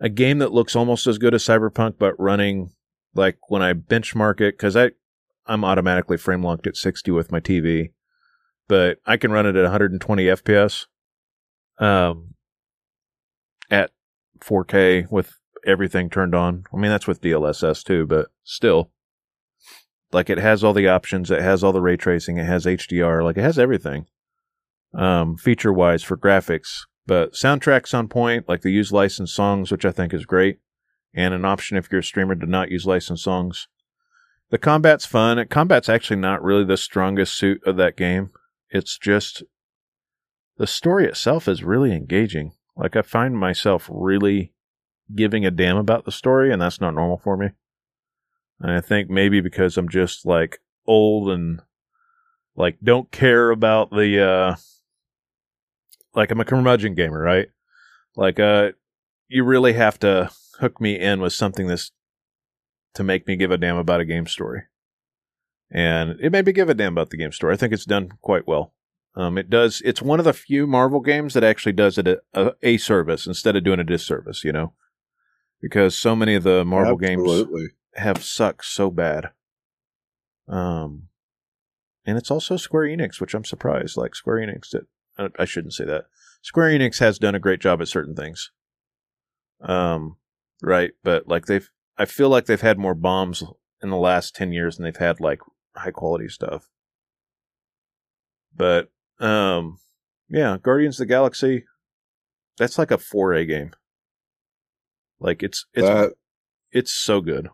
[0.00, 2.72] a game that looks almost as good as Cyberpunk, but running
[3.14, 4.90] like when I benchmark it, because I
[5.46, 7.92] I'm automatically frame locked at 60 with my TV,
[8.68, 10.86] but I can run it at 120 FPS,
[11.78, 12.34] um,
[13.70, 13.90] at
[14.40, 15.32] 4K with
[15.66, 16.64] everything turned on.
[16.72, 18.90] I mean, that's with DLSS too, but still,
[20.12, 21.30] like it has all the options.
[21.30, 22.38] It has all the ray tracing.
[22.38, 23.22] It has HDR.
[23.22, 24.06] Like it has everything,
[24.94, 26.82] um, feature wise for graphics.
[27.06, 28.48] But soundtrack's on point.
[28.48, 30.58] Like they use licensed songs, which I think is great,
[31.14, 33.68] and an option if you're a streamer to not use licensed songs.
[34.50, 35.44] The combat's fun.
[35.48, 38.30] Combat's actually not really the strongest suit of that game.
[38.70, 39.42] It's just
[40.56, 42.52] the story itself is really engaging.
[42.76, 44.52] Like I find myself really
[45.14, 47.50] giving a damn about the story, and that's not normal for me.
[48.60, 51.60] And I think maybe because I'm just like old and
[52.56, 54.56] like don't care about the uh
[56.14, 57.48] like I'm a curmudgeon gamer, right?
[58.16, 58.72] Like uh
[59.28, 61.90] you really have to hook me in with something that's
[62.94, 64.62] to make me give a damn about a game story.
[65.70, 67.52] And it made me give a damn about the game story.
[67.52, 68.72] I think it's done quite well.
[69.16, 69.82] Um, it does.
[69.84, 73.26] It's one of the few Marvel games that actually does it a, a, a service
[73.26, 74.44] instead of doing a disservice.
[74.44, 74.72] You know,
[75.66, 77.62] because so many of the Marvel Absolutely.
[77.62, 79.30] games have sucked so bad.
[80.46, 81.08] Um,
[82.04, 83.96] and it's also Square Enix, which I'm surprised.
[83.96, 86.04] Like Square Enix, that I shouldn't say that.
[86.40, 88.52] Square Enix has done a great job at certain things.
[89.60, 90.18] Um,
[90.62, 93.42] right, but like they've, I feel like they've had more bombs
[93.82, 95.40] in the last ten years than they've had like
[95.74, 96.68] high quality stuff.
[98.54, 99.78] But um,
[100.28, 101.64] yeah, Guardians of the Galaxy,
[102.56, 103.72] that's like a 4A game.
[105.20, 106.14] Like it's it's That-
[106.72, 107.48] it's so good.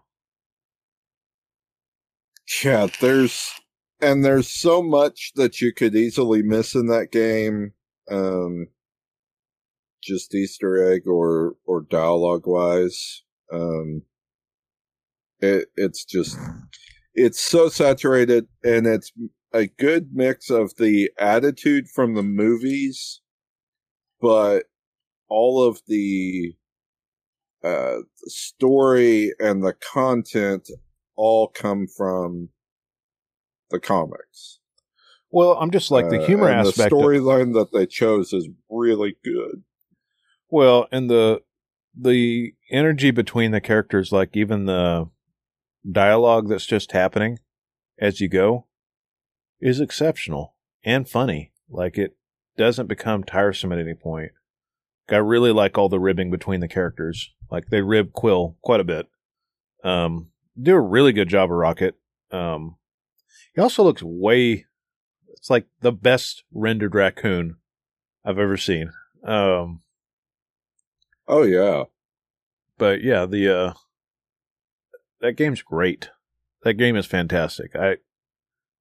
[2.65, 3.51] Yeah, there's
[4.01, 7.73] and there's so much that you could easily miss in that game.
[8.11, 8.69] Um
[10.03, 13.23] just Easter egg or or dialogue wise.
[13.53, 14.03] Um
[15.41, 16.37] it it's just
[17.15, 19.13] it's so saturated and it's
[19.53, 23.21] a good mix of the attitude from the movies
[24.21, 24.65] but
[25.29, 26.55] all of the
[27.65, 30.69] uh the story and the content
[31.17, 32.49] all come from
[33.71, 34.59] the comics.
[35.31, 36.91] Well, I'm just like the Uh, humor and aspect.
[36.91, 39.63] The storyline that they chose is really good.
[40.49, 41.43] well, and the
[41.95, 45.11] the energy between the characters, like even the
[45.91, 47.39] dialogue that's just happening
[47.99, 48.67] as you go,
[49.61, 50.55] is exceptional
[50.85, 51.53] and funny.
[51.69, 52.17] Like it
[52.57, 54.33] doesn't become tiresome at any point.
[55.11, 57.33] I really like all the ribbing between the characters.
[57.51, 59.09] Like they rib Quill quite a bit.
[59.85, 60.31] Um,
[60.61, 61.97] do a really good job of Rocket.
[62.31, 62.77] Um,
[63.55, 64.67] he also looks way.
[65.29, 67.57] It's like the best rendered raccoon
[68.25, 68.93] I've ever seen.
[69.25, 69.83] Um,
[71.29, 71.85] Oh yeah.
[72.79, 73.73] But yeah, the uh
[75.21, 76.11] that game's great.
[76.63, 77.75] That game is fantastic.
[77.75, 77.97] I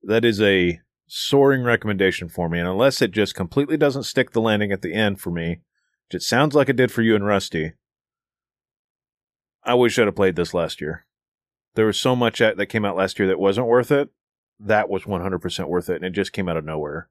[0.03, 4.41] that is a soaring recommendation for me, and unless it just completely doesn't stick the
[4.41, 5.61] landing at the end for me,
[6.11, 7.71] which it sounds like it did for you and Rusty,
[9.63, 11.05] I wish I'd have played this last year.
[11.75, 14.09] There was so much that came out last year that wasn't worth it.
[14.59, 17.07] That was 100% worth it, and it just came out of nowhere.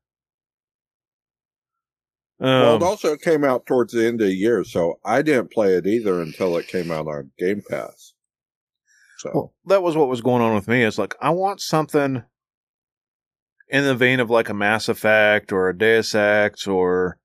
[2.38, 5.50] well, Um, it also came out towards the end of the year, so I didn't
[5.50, 8.12] play it either until it came out on Game Pass.
[9.18, 10.84] So Well, that was what was going on with me.
[10.84, 12.22] It's like I want something
[13.68, 17.19] in the vein of like a Mass Effect or a Deus Ex, or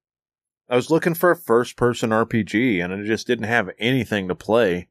[0.70, 4.88] I was looking for a first-person RPG, and I just didn't have anything to play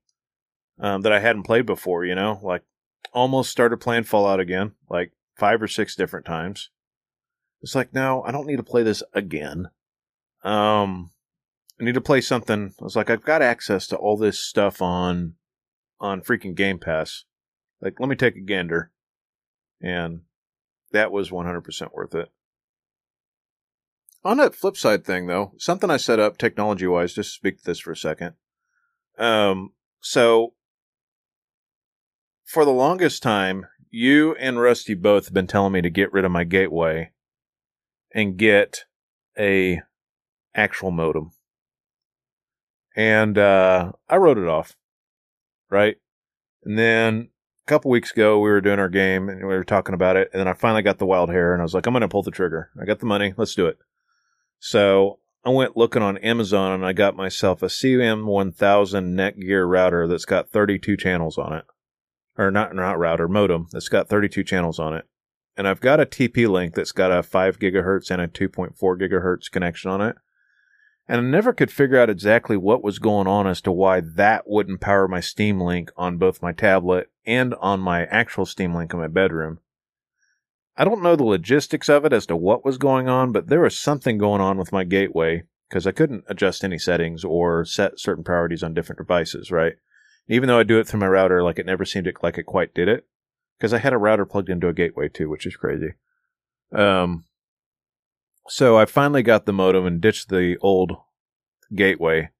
[0.78, 2.04] um, that I hadn't played before.
[2.04, 2.62] You know, like
[3.12, 6.70] almost started playing Fallout again, like five or six different times.
[7.62, 9.68] It's like no, I don't need to play this again.
[10.42, 11.10] Um,
[11.80, 12.74] I need to play something.
[12.80, 15.34] I was like, I've got access to all this stuff on
[16.00, 17.24] on freaking Game Pass.
[17.80, 18.90] Like, let me take a gander.
[19.80, 20.22] And
[20.92, 22.30] that was 100% worth it.
[24.24, 27.64] On that flip side thing, though, something I set up technology wise, just speak to
[27.64, 28.34] this for a second.
[29.18, 30.54] Um, so,
[32.44, 36.24] for the longest time, you and Rusty both have been telling me to get rid
[36.24, 37.10] of my gateway
[38.14, 38.84] and get
[39.38, 39.82] a
[40.54, 41.32] actual modem.
[42.96, 44.76] And uh, I wrote it off
[45.74, 45.96] right?
[46.64, 47.28] And then
[47.66, 50.30] a couple weeks ago, we were doing our game and we were talking about it.
[50.32, 52.08] And then I finally got the wild hair and I was like, I'm going to
[52.08, 52.70] pull the trigger.
[52.80, 53.34] I got the money.
[53.36, 53.78] Let's do it.
[54.66, 60.24] So I went looking on Amazon and I got myself a CM1000 Netgear router that's
[60.24, 61.66] got 32 channels on it.
[62.38, 65.04] Or not, not router, modem that's got 32 channels on it.
[65.54, 69.50] And I've got a TP link that's got a 5 gigahertz and a 2.4 gigahertz
[69.50, 70.16] connection on it.
[71.06, 74.44] And I never could figure out exactly what was going on as to why that
[74.46, 78.94] wouldn't power my Steam Link on both my tablet and on my actual Steam Link
[78.94, 79.58] in my bedroom.
[80.76, 83.60] I don't know the logistics of it as to what was going on, but there
[83.60, 87.98] was something going on with my gateway because I couldn't adjust any settings or set
[87.98, 89.74] certain priorities on different devices, right?
[90.28, 92.74] Even though I do it through my router, like it never seemed like it quite
[92.74, 93.06] did it
[93.58, 95.94] because I had a router plugged into a gateway too, which is crazy.
[96.72, 97.24] Um,
[98.48, 100.92] so I finally got the modem and ditched the old
[101.74, 102.30] gateway,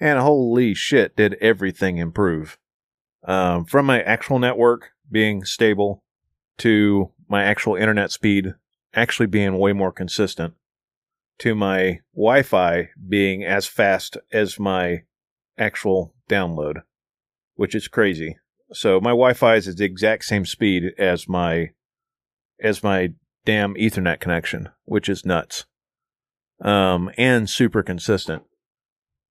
[0.00, 2.58] and holy shit, did everything improve.
[3.24, 6.02] Um, from my actual network being stable
[6.58, 8.54] to my actual internet speed
[8.94, 10.54] actually being way more consistent
[11.38, 15.02] to my Wi Fi being as fast as my
[15.58, 16.82] actual download,
[17.54, 18.36] which is crazy.
[18.72, 21.70] So my Wi Fi is at the exact same speed as my
[22.60, 23.10] as my
[23.44, 25.66] damn Ethernet connection, which is nuts.
[26.60, 28.44] Um, and super consistent.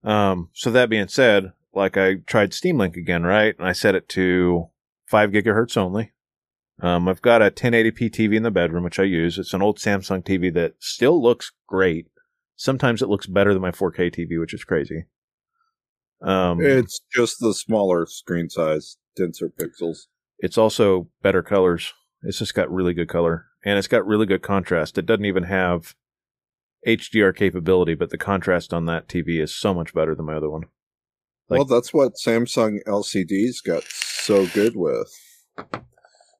[0.03, 3.55] Um, so that being said, like I tried Steam Link again, right?
[3.57, 4.69] And I set it to
[5.05, 6.11] five gigahertz only.
[6.84, 9.39] Um, I've got a 1080p TV in the bedroom, which I use.
[9.39, 12.07] It's an old Samsung TV that still looks great.
[12.57, 15.05] Sometimes it looks better than my 4K TV, which is crazy.
[16.21, 20.07] Um, it's just the smaller screen size, denser pixels.
[20.39, 21.93] it's also better colors.
[22.21, 24.97] It's just got really good color and it's got really good contrast.
[24.97, 25.95] It doesn't even have
[26.86, 30.49] HDR capability, but the contrast on that TV is so much better than my other
[30.49, 30.63] one.
[31.49, 35.09] Like- well, that's what Samsung LCDs got so good with.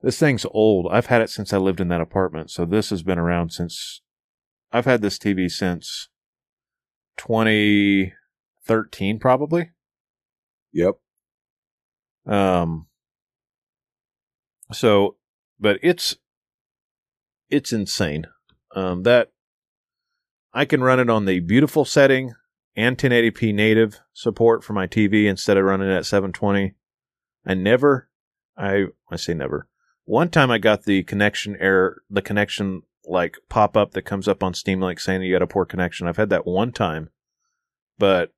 [0.04, 0.88] This thing's old.
[0.92, 4.02] I've had it since I lived in that apartment, so this has been around since
[4.70, 6.10] I've had this TV since
[7.18, 9.72] 2013 probably.
[10.74, 10.96] Yep.
[12.28, 12.88] Um
[14.74, 15.16] so
[15.58, 16.18] but it's
[17.50, 18.26] it's insane.
[18.76, 19.32] Um that
[20.54, 22.34] I can run it on the beautiful setting
[22.76, 26.74] and 1080p native support for my TV instead of running it at 720.
[27.46, 28.10] I never
[28.58, 29.70] I I say never.
[30.06, 34.44] One time I got the connection error, the connection like pop up that comes up
[34.44, 36.08] on Steam Link saying you got a poor connection.
[36.08, 37.10] I've had that one time.
[37.98, 38.32] But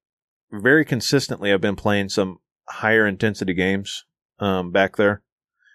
[0.52, 4.06] very consistently I've been playing some higher intensity games
[4.40, 5.22] um, back there.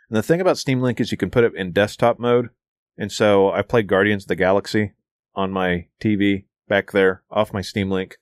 [0.08, 2.50] And the thing about Steam Link is you can put it in desktop mode.
[2.98, 4.92] And so I played Guardians of the Galaxy
[5.34, 8.18] on my TV back there off my Steam Link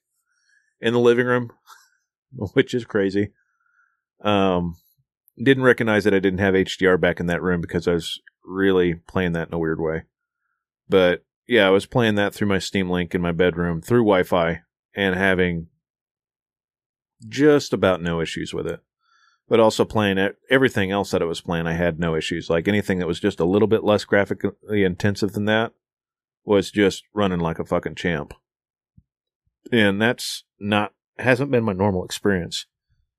[0.81, 1.51] in the living room,
[2.55, 3.33] which is crazy.
[4.23, 4.77] Um,
[5.43, 8.95] didn't recognize that I didn't have HDR back in that room because I was really
[8.95, 10.03] playing that in a weird way.
[10.89, 14.23] But yeah, I was playing that through my Steam Link in my bedroom through Wi
[14.23, 14.63] Fi
[14.95, 15.69] and having
[17.27, 18.81] just about no issues with it.
[19.49, 22.51] But also playing it, everything else that I was playing, I had no issues.
[22.51, 25.73] Like anything that was just a little bit less graphically intensive than that
[26.45, 28.35] was just running like a fucking champ.
[29.73, 32.67] And that's not hasn't been my normal experience.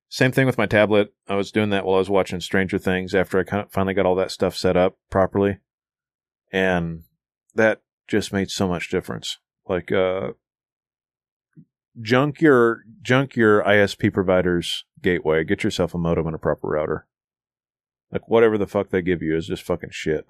[0.10, 1.14] Same thing with my tablet.
[1.28, 4.16] I was doing that while I was watching Stranger Things after I finally got all
[4.16, 5.60] that stuff set up properly.
[6.52, 7.04] And
[7.54, 9.38] that just made so much difference.
[9.68, 10.32] Like, uh,
[12.02, 15.44] junk your, junk your ISP provider's gateway.
[15.44, 17.06] Get yourself a modem and a proper router.
[18.12, 20.26] Like, whatever the fuck they give you is just fucking shit.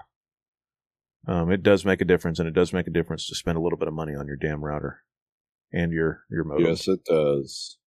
[1.26, 3.62] Um, it does make a difference, and it does make a difference to spend a
[3.62, 5.04] little bit of money on your damn router
[5.72, 6.66] and your your modem.
[6.66, 7.78] Yes, it does.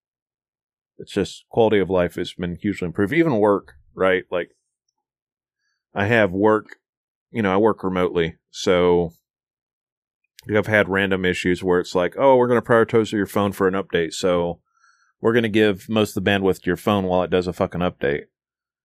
[0.99, 3.12] It's just quality of life has been hugely improved.
[3.12, 4.24] Even work, right?
[4.30, 4.51] Like
[5.95, 6.76] I have work,
[7.30, 8.36] you know, I work remotely.
[8.51, 9.12] So
[10.55, 13.68] I've had random issues where it's like, oh, we're going to prioritize your phone for
[13.68, 14.12] an update.
[14.12, 14.61] So
[15.20, 17.53] we're going to give most of the bandwidth to your phone while it does a
[17.53, 18.24] fucking update.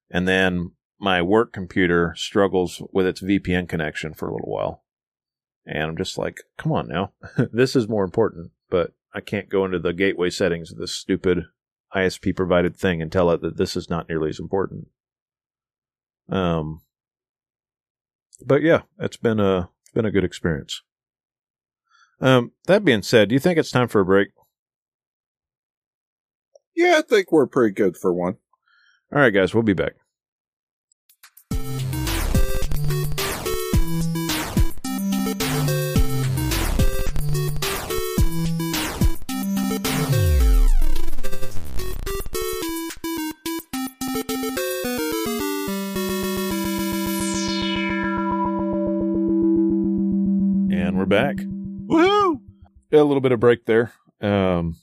[0.09, 4.83] And then my work computer struggles with its VPN connection for a little while.
[5.65, 7.13] And I'm just like, come on now.
[7.51, 8.51] this is more important.
[8.69, 11.45] But I can't go into the gateway settings of this stupid
[11.97, 14.87] ISP provided thing and tell it that this is not nearly as important.
[16.29, 16.81] Um,
[18.45, 20.81] but yeah, it's been a been a good experience.
[22.19, 24.29] Um, that being said, do you think it's time for a break?
[26.75, 28.37] Yeah, I think we're pretty good for one.
[29.13, 29.93] All right, guys, we'll be back.
[51.07, 51.37] Back.
[51.37, 52.41] Woohoo!
[52.91, 53.91] a little bit of break there.
[54.21, 54.75] Um,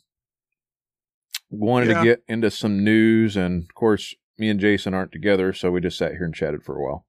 [1.50, 1.98] wanted Yeah.
[1.98, 5.80] to get into some news, and of course, me and Jason aren't together, so we
[5.80, 7.06] just sat here and chatted for a while.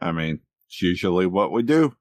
[0.00, 1.94] I mean, it's usually what we do.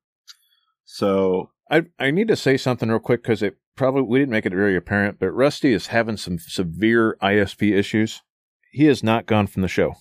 [0.86, 4.46] So, I I need to say something real quick because it probably we didn't make
[4.46, 8.22] it very apparent, but Rusty is having some severe ISP issues.
[8.72, 9.96] He has not gone from the show.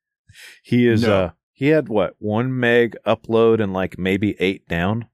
[0.62, 1.02] he is.
[1.02, 1.14] No.
[1.24, 5.08] uh He had what one meg upload and like maybe eight down.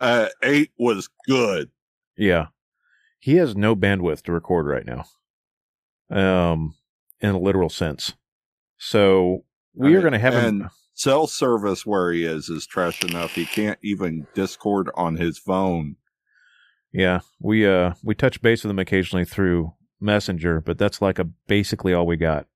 [0.00, 1.70] uh, eight was good.
[2.16, 2.46] Yeah.
[3.20, 5.04] He has no bandwidth to record right now.
[6.10, 6.74] Um
[7.20, 8.14] in a literal sense.
[8.78, 9.44] So
[9.74, 13.36] we are going to have And him cell service where he is is trash enough.
[13.36, 15.94] He can't even Discord on his phone.
[16.92, 21.24] Yeah, we uh we touch base with him occasionally through Messenger, but that's like a
[21.46, 22.48] basically all we got.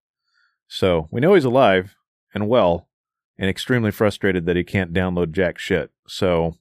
[0.66, 1.94] So, we know he's alive
[2.34, 2.88] and well
[3.38, 5.90] and extremely frustrated that he can't download jack shit.
[6.06, 6.56] So,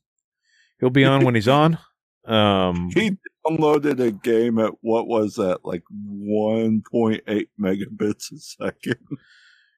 [0.80, 1.78] he'll be on when he's on.
[2.26, 3.18] Um He
[3.48, 8.98] downloaded a game at what was that, like 1.8 megabits a second?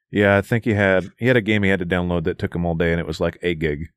[0.10, 2.54] Yeah, I think he had he had a game he had to download that took
[2.54, 3.90] him all day, and it was like a gig.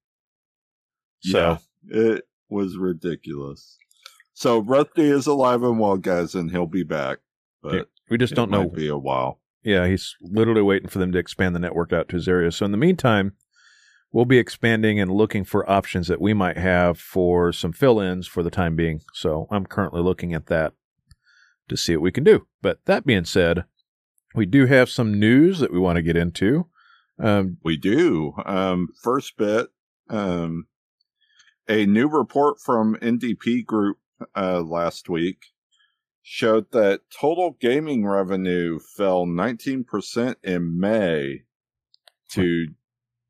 [1.20, 3.76] So Yeah, it was ridiculous.
[4.34, 7.18] So Rusty is alive and well, guys, and he'll be back.
[7.62, 8.68] But we just don't know.
[8.68, 9.40] be a while.
[9.64, 12.52] Yeah, he's literally waiting for them to expand the network out to his area.
[12.52, 13.32] So in the meantime,
[14.12, 18.42] we'll be expanding and looking for options that we might have for some fill-ins for
[18.42, 19.00] the time being.
[19.14, 20.74] So I'm currently looking at that
[21.68, 22.46] to see what we can do.
[22.60, 23.64] But that being said,
[24.34, 26.66] we do have some news that we want to get into.
[27.18, 28.34] Um, We do.
[28.44, 29.68] Um, first bit,
[30.10, 30.66] um,
[31.68, 33.96] a new report from NPD Group
[34.36, 35.53] uh, last week
[36.26, 41.42] showed that total gaming revenue fell 19% in May
[42.32, 42.68] to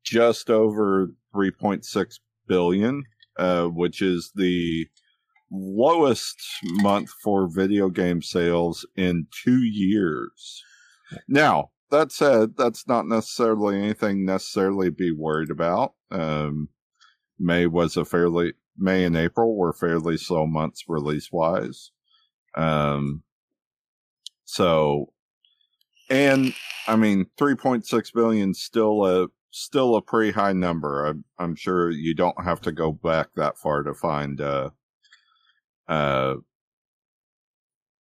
[0.03, 3.03] just over 3.6 billion,
[3.37, 4.87] uh, which is the
[5.51, 10.63] lowest month for video game sales in two years.
[11.27, 15.95] Now, that said, that's not necessarily anything necessarily be worried about.
[16.11, 16.69] Um,
[17.37, 21.91] May was a fairly May and April were fairly slow months release wise.
[22.55, 23.23] Um,
[24.45, 25.11] so,
[26.09, 26.53] and
[26.87, 31.05] I mean, 3.6 billion still a still a pretty high number.
[31.05, 34.71] I'm, I'm sure you don't have to go back that far to find uh,
[35.87, 36.35] uh,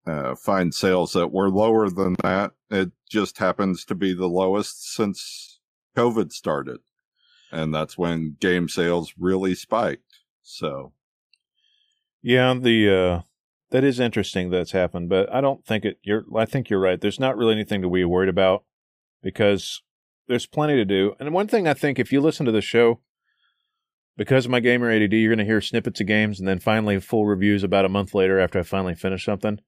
[0.06, 2.52] uh, find sales that were lower than that.
[2.70, 5.60] It just happens to be the lowest since
[5.96, 6.80] COVID started.
[7.52, 10.22] And that's when game sales really spiked.
[10.42, 10.94] So,
[12.22, 13.22] yeah, the uh,
[13.74, 15.98] that is interesting that's happened, but I don't think it.
[16.04, 17.02] You're, I think you're right.
[17.02, 18.66] There's not really anything to be worried about
[19.24, 19.82] because
[20.28, 21.16] there's plenty to do.
[21.20, 23.00] And one thing I think, if you listen to the show,
[24.16, 27.00] because of my gamer ADD, you're going to hear snippets of games and then finally
[27.00, 29.60] full reviews about a month later after I finally finish something.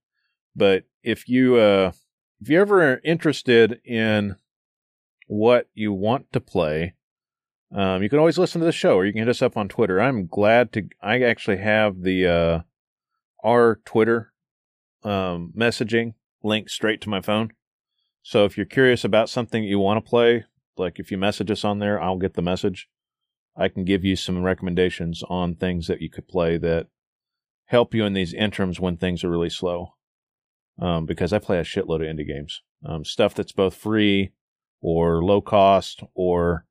[0.56, 1.94] But if you uh,
[2.40, 4.36] if you're ever interested in
[5.26, 6.94] what you want to play,
[7.74, 9.68] um, you can always listen to the show, or you can hit us up on
[9.68, 10.00] Twitter.
[10.00, 10.84] I'm glad to.
[11.02, 12.60] I actually have the uh,
[13.46, 14.34] our Twitter
[15.04, 17.52] um, messaging link straight to my phone.
[18.24, 20.46] So if you're curious about something you want to play,
[20.78, 22.90] like if you message us on there, I'll get the message.
[23.56, 26.88] I can give you some recommendations on things that you could play that
[27.68, 29.94] help you in these interims when things are really slow.
[30.78, 34.34] Um, because I play a shitload of indie games, um, stuff that's both free
[34.82, 36.66] or low cost or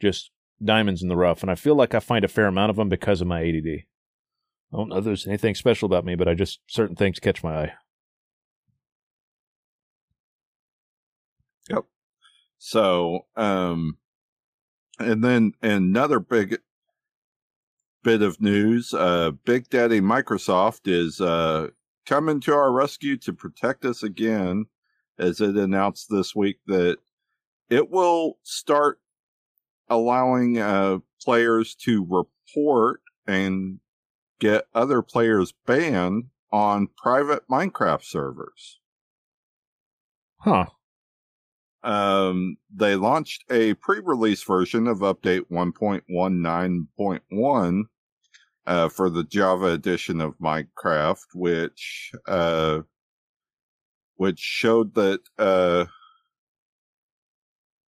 [0.00, 0.30] just
[0.64, 1.42] diamonds in the rough.
[1.42, 3.84] And I feel like I find a fair amount of them because of my ADD.
[4.72, 7.44] I don't know if there's anything special about me, but I just certain things catch
[7.44, 7.72] my eye.
[11.68, 11.84] Yep.
[12.58, 13.98] So, um,
[14.98, 16.58] and then another big
[18.02, 21.68] bit of news, uh, Big Daddy Microsoft is, uh,
[22.06, 24.66] coming to our rescue to protect us again
[25.18, 26.98] as it announced this week that
[27.68, 29.00] it will start
[29.88, 33.78] allowing, uh, players to report and
[34.42, 38.80] get other players banned on private Minecraft servers.
[40.38, 40.64] Huh.
[41.84, 47.82] Um, they launched a pre-release version of update 1.19.1
[48.66, 52.80] uh, for the Java edition of Minecraft, which uh,
[54.16, 55.84] which showed that uh,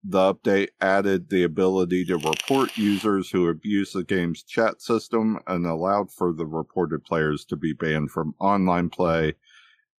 [0.03, 5.65] the update added the ability to report users who abuse the game's chat system and
[5.65, 9.33] allowed for the reported players to be banned from online play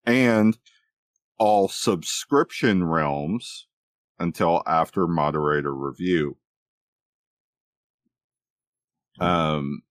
[0.05, 0.59] and
[1.39, 3.67] all subscription realms
[4.19, 6.37] until after moderator review.
[9.19, 9.81] Um,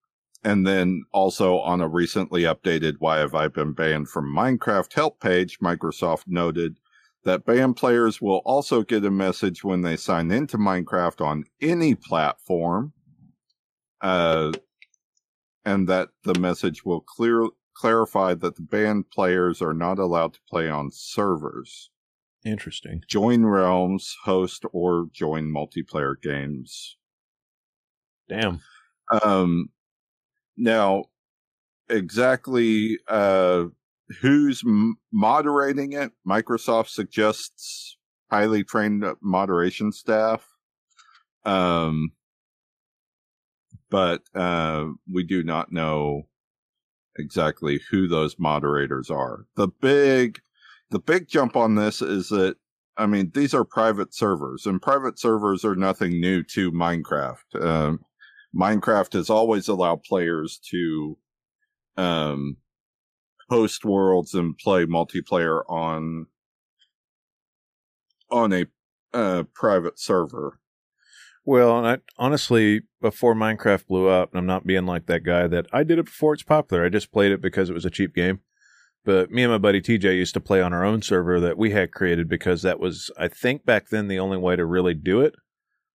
[0.44, 5.20] and then also on a recently updated Why Have I Been Banned from Minecraft help
[5.20, 6.78] page, Microsoft noted
[7.24, 11.94] that banned players will also get a message when they sign into Minecraft on any
[11.94, 12.92] platform.
[14.00, 14.52] Uh,
[15.64, 20.40] and that the message will clear, clarify that the banned players are not allowed to
[20.48, 21.90] play on servers.
[22.44, 23.02] Interesting.
[23.08, 26.98] Join realms, host, or join multiplayer games.
[28.28, 28.60] Damn.
[29.22, 29.70] Um,
[30.58, 31.04] now,
[31.88, 33.64] exactly uh,
[34.20, 34.62] who's
[35.12, 36.12] moderating it?
[36.26, 37.96] Microsoft suggests
[38.30, 40.46] highly trained moderation staff.
[41.44, 42.12] Um,
[43.90, 46.22] but uh, we do not know
[47.16, 49.46] exactly who those moderators are.
[49.56, 50.40] The big,
[50.90, 52.56] the big jump on this is that
[52.96, 57.60] I mean these are private servers, and private servers are nothing new to Minecraft.
[57.60, 58.00] Um,
[58.54, 61.18] Minecraft has always allowed players to
[61.96, 62.56] um,
[63.54, 66.26] host worlds and play multiplayer on
[68.28, 68.66] on a
[69.12, 70.58] uh, private server.
[71.44, 75.46] Well, and I, honestly, before Minecraft blew up, and I'm not being like that guy
[75.46, 76.84] that I did it before it's popular.
[76.84, 78.40] I just played it because it was a cheap game.
[79.04, 81.70] But me and my buddy TJ used to play on our own server that we
[81.70, 85.20] had created because that was, I think, back then the only way to really do
[85.20, 85.34] it.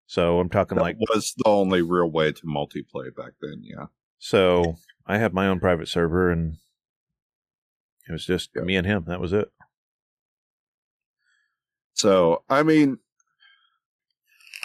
[0.05, 3.64] So I'm talking That like was the only real way to multiplayer back then.
[3.64, 3.88] Yeah.
[4.20, 4.76] So
[5.07, 6.57] I have my own private server and
[8.10, 9.05] it was just me and him.
[9.07, 9.49] That was it.
[11.93, 12.97] So, I mean,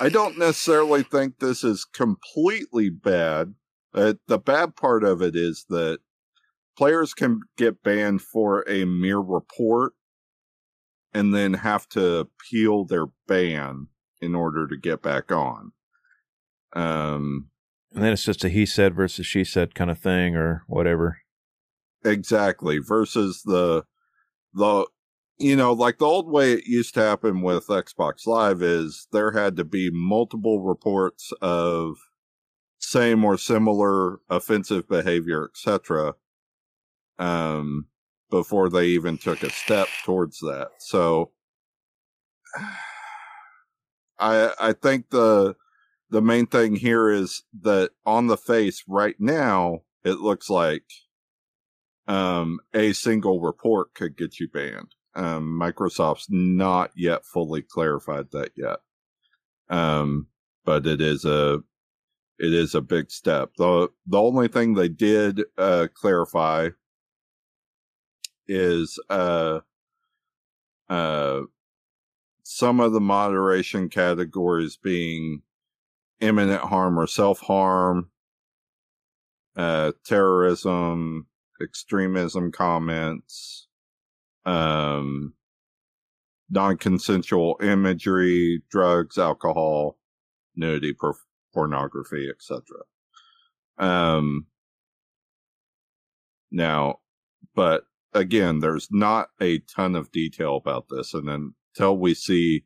[0.01, 3.55] I don't necessarily think this is completely bad.
[3.92, 5.99] Uh, the bad part of it is that
[6.76, 9.92] players can get banned for a mere report
[11.12, 13.88] and then have to appeal their ban
[14.20, 15.72] in order to get back on.
[16.74, 17.51] Um,
[17.92, 21.18] And then it's just a he said versus she said kind of thing or whatever.
[22.05, 22.79] Exactly.
[22.79, 23.85] Versus the
[24.55, 24.87] the
[25.39, 29.33] you know, like the old way it used to happen with Xbox Live is there
[29.33, 31.97] had to be multiple reports of
[32.79, 36.15] same or similar offensive behavior, etc.
[37.19, 37.87] Um
[38.31, 40.69] before they even took a step towards that.
[40.79, 41.31] So
[44.19, 45.57] I I think the
[46.11, 50.85] the main thing here is that on the face right now it looks like
[52.07, 54.95] um, a single report could get you banned.
[55.15, 58.79] Um, Microsoft's not yet fully clarified that yet.
[59.69, 60.29] Um,
[60.65, 61.61] but it is a,
[62.39, 63.51] it is a big step.
[63.57, 66.71] The, the only thing they did, uh, clarify
[68.47, 69.61] is, uh,
[70.89, 71.43] uh,
[72.43, 75.43] some of the moderation categories being
[76.21, 78.11] imminent harm or self harm,
[79.57, 81.27] uh, terrorism,
[81.61, 83.69] extremism comments,
[84.45, 85.35] um,
[86.51, 89.99] non-consensual imagery, drugs, alcohol,
[90.57, 91.17] nudity, por-
[91.53, 92.63] pornography, etc.
[93.79, 94.47] Um,
[96.51, 97.01] now,
[97.55, 101.15] but again, there's not a ton of detail about this.
[101.15, 102.65] And until we see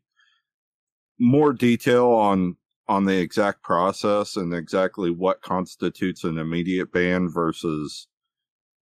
[1.18, 2.56] more detail on
[2.88, 8.08] on the exact process and exactly what constitutes an immediate ban versus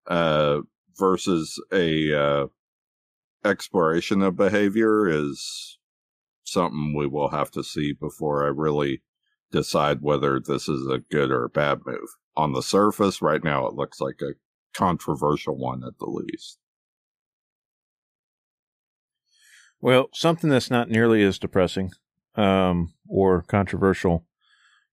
[0.09, 0.61] uh
[0.99, 2.47] versus a uh
[3.45, 5.79] exploration of behavior is
[6.45, 9.03] something we will have to see before I really
[9.51, 12.09] decide whether this is a good or a bad move.
[12.37, 14.35] On the surface, right now, it looks like a
[14.75, 16.59] controversial one at the least.
[19.81, 21.93] Well, something that's not nearly as depressing
[22.35, 24.27] um, or controversial.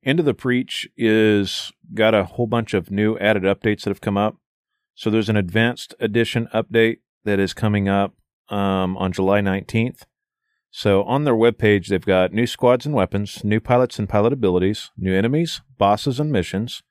[0.02, 4.18] Into the Breach is got a whole bunch of new added updates that have come
[4.18, 4.38] up.
[4.96, 8.14] So there's an advanced edition update that is coming up
[8.50, 10.04] um, on July 19th.
[10.72, 14.92] So on their webpage, they've got new squads and weapons, new pilots and pilot abilities,
[14.98, 16.82] new enemies, bosses and missions,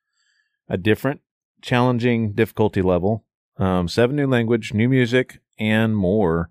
[0.69, 1.21] a different
[1.63, 3.25] challenging difficulty level,
[3.57, 6.51] um, seven new language, new music, and more.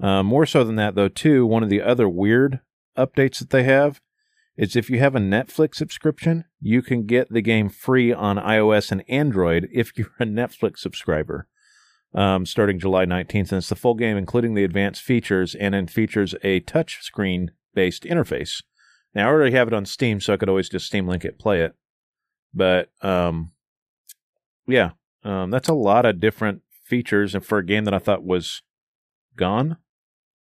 [0.00, 2.60] Uh, more so than that, though, too, one of the other weird
[2.96, 4.00] updates that they have
[4.56, 8.92] is if you have a Netflix subscription, you can get the game free on iOS
[8.92, 11.48] and Android if you're a Netflix subscriber
[12.14, 13.50] um, starting July 19th.
[13.50, 17.52] And it's the full game, including the advanced features, and it features a touch screen
[17.74, 18.62] based interface.
[19.14, 21.38] Now, I already have it on Steam, so I could always just Steam Link it,
[21.38, 21.74] play it.
[22.54, 23.52] But um,
[24.66, 24.90] yeah,
[25.24, 27.34] um, that's a lot of different features.
[27.34, 28.62] And for a game that I thought was
[29.36, 29.78] gone,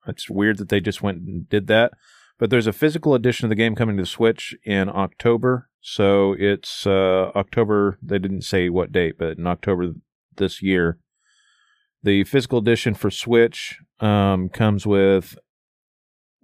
[0.07, 1.93] it's weird that they just went and did that.
[2.39, 5.69] But there's a physical edition of the game coming to Switch in October.
[5.81, 9.93] So it's uh, October, they didn't say what date, but in October
[10.37, 10.99] this year.
[12.03, 15.37] The physical edition for Switch um, comes with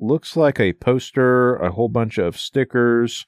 [0.01, 3.27] looks like a poster, a whole bunch of stickers,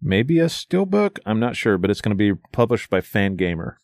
[0.00, 1.18] maybe a steelbook.
[1.26, 3.74] I'm not sure, but it's going to be published by Fangamer.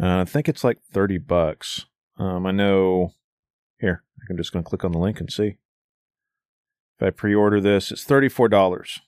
[0.00, 1.84] Uh, I think it's like thirty bucks.
[2.16, 3.12] Um, I know.
[3.78, 5.58] Here, I'm just going to click on the link and see.
[6.98, 9.00] If I pre-order this, it's thirty-four dollars.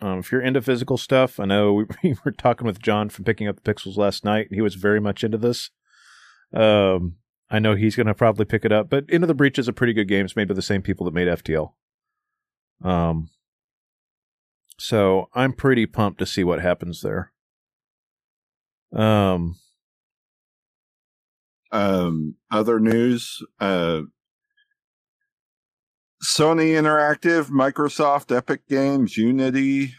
[0.00, 3.24] Um, if you're into physical stuff, I know we, we, were talking with John from
[3.24, 4.46] Picking Up the Pixels last night.
[4.50, 5.70] and He was very much into this.
[6.52, 7.16] Um,
[7.50, 9.72] I know he's going to probably pick it up, but Into the Breach is a
[9.72, 10.24] pretty good game.
[10.24, 11.72] It's made by the same people that made FTL.
[12.82, 13.30] Um,
[14.78, 17.32] so I'm pretty pumped to see what happens there.
[18.92, 19.56] Um,
[21.72, 24.02] um, other news, uh,
[26.26, 29.94] Sony Interactive, Microsoft, Epic Games, Unity,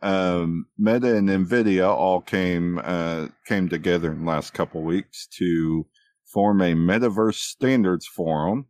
[0.00, 5.84] um, Meta, and Nvidia all came uh, came together in the last couple weeks to
[6.24, 8.66] form a metaverse standards forum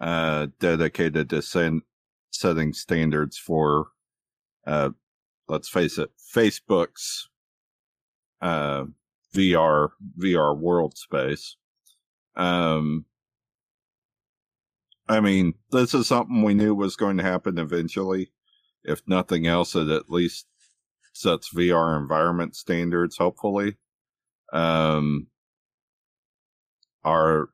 [0.00, 3.88] uh, dedicated to setting standards for,
[4.66, 4.88] uh,
[5.48, 7.28] let's face it, Facebook's
[8.40, 8.84] uh,
[9.34, 11.56] VR VR world space.
[12.36, 13.04] Um,
[15.12, 18.32] I mean, this is something we knew was going to happen eventually.
[18.82, 20.46] If nothing else, it at least
[21.12, 23.76] sets VR environment standards, hopefully.
[24.52, 25.26] Um,
[27.04, 27.50] are,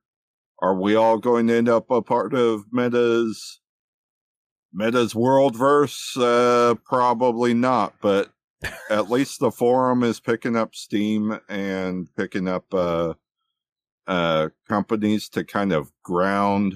[0.63, 3.61] are we all going to end up a part of Meta's,
[4.73, 6.17] Meta's worldverse?
[6.17, 8.31] Uh, probably not, but
[8.89, 13.15] at least the forum is picking up steam and picking up, uh,
[14.07, 16.75] uh, companies to kind of ground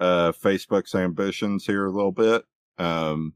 [0.00, 2.44] uh, Facebook's ambitions here a little bit.
[2.78, 3.34] Um,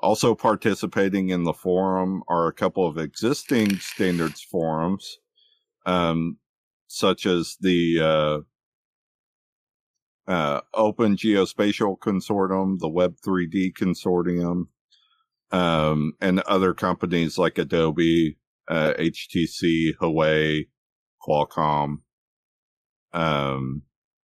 [0.00, 5.18] also participating in the forum are a couple of existing standards forums,
[5.86, 6.38] um,
[6.86, 8.40] such as the uh,
[10.30, 14.68] uh, Open Geospatial Consortium, the Web3D Consortium,
[15.52, 18.38] um, and other companies like Adobe,
[18.68, 20.68] uh, HTC, Huawei,
[21.26, 21.96] Qualcomm,
[23.12, 23.82] um,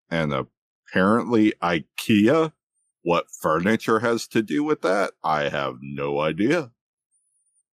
[0.10, 0.48] and a
[0.92, 2.54] apparently IKEA.
[3.04, 5.14] What furniture has to do with that?
[5.24, 6.72] I have no idea.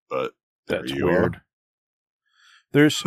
[0.09, 0.33] But
[0.67, 1.37] that's weird.
[1.37, 1.43] Are.
[2.73, 3.03] There's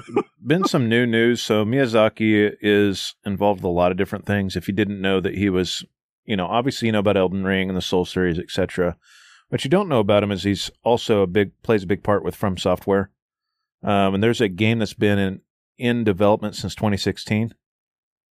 [0.45, 1.41] been some new news.
[1.41, 4.55] So Miyazaki is involved with a lot of different things.
[4.55, 5.83] If you didn't know that he was,
[6.25, 8.97] you know, obviously you know about Elden Ring and the Soul series, etc.
[9.49, 12.23] What you don't know about him is he's also a big plays a big part
[12.23, 13.09] with From Software.
[13.83, 15.41] Um, and there's a game that's been in
[15.79, 17.55] in development since 2016.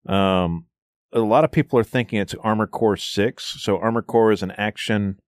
[0.06, 0.67] Um,
[1.12, 3.44] a lot of people are thinking it's Armor Core 6.
[3.62, 5.18] So Armor Core is an action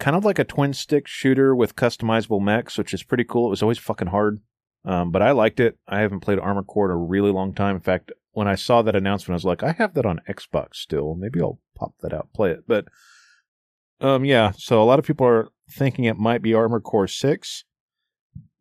[0.00, 3.46] kind of like a twin stick shooter with customizable mechs, which is pretty cool.
[3.46, 4.40] It was always fucking hard.
[4.84, 5.78] Um, but I liked it.
[5.88, 7.76] I haven't played Armor Core in a really long time.
[7.76, 10.74] In fact, when I saw that announcement, I was like, I have that on Xbox
[10.74, 11.14] still.
[11.14, 12.64] Maybe I'll pop that out, play it.
[12.66, 12.86] But
[14.00, 17.64] um, yeah, so a lot of people are thinking it might be Armor Core 6.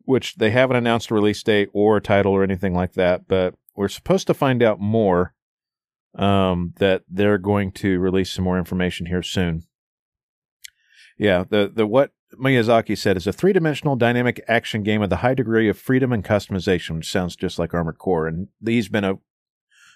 [0.05, 3.55] which they haven't announced a release date or a title or anything like that, but
[3.75, 5.33] we're supposed to find out more.
[6.15, 9.63] Um, that they're going to release some more information here soon.
[11.17, 15.17] Yeah, the the what Miyazaki said is a three dimensional dynamic action game with a
[15.17, 19.03] high degree of freedom and customization, which sounds just like Armored Core, and he's been
[19.03, 19.15] a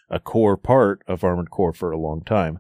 [0.09, 2.59] a core part of Armored Core for a long time.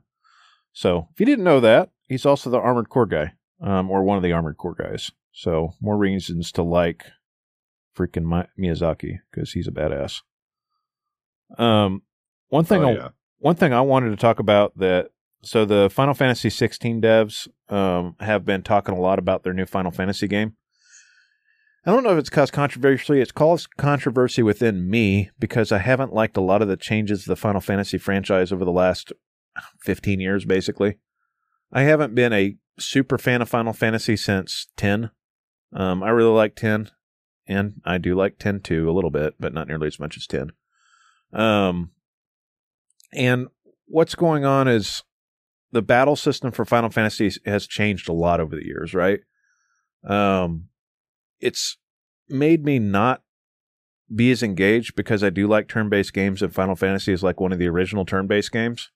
[0.73, 4.17] So if you didn't know that, he's also the Armored Core guy, um, or one
[4.17, 5.11] of the Armored Core guys.
[5.31, 7.05] So more reasons to like
[7.95, 10.21] freaking Miyazaki because he's a badass.
[11.57, 12.03] Um,
[12.49, 13.09] one thing, Oh, yeah.
[13.39, 15.09] One thing I wanted to talk about that.
[15.43, 19.65] So the Final Fantasy 16 devs um, have been talking a lot about their new
[19.65, 20.55] Final Fantasy game.
[21.85, 23.21] I don't know if it's caused controversy.
[23.21, 27.29] It's caused controversy within me because I haven't liked a lot of the changes to
[27.29, 29.13] the Final Fantasy franchise over the last
[29.83, 30.97] 15 years, basically.
[31.71, 35.11] I haven't been a super fan of Final Fantasy since 10.
[35.71, 36.89] Um, I really like 10,
[37.47, 40.27] and I do like 10 too, a little bit, but not nearly as much as
[40.27, 40.51] 10.
[41.31, 41.91] Um,
[43.13, 43.47] and
[43.85, 45.03] what's going on is
[45.71, 49.19] the battle system for Final Fantasy has changed a lot over the years, right?
[50.07, 50.69] Um,
[51.39, 51.77] it's
[52.29, 53.21] made me not
[54.13, 57.51] be as engaged because I do like turn-based games, and Final Fantasy is like one
[57.51, 58.89] of the original turn-based games.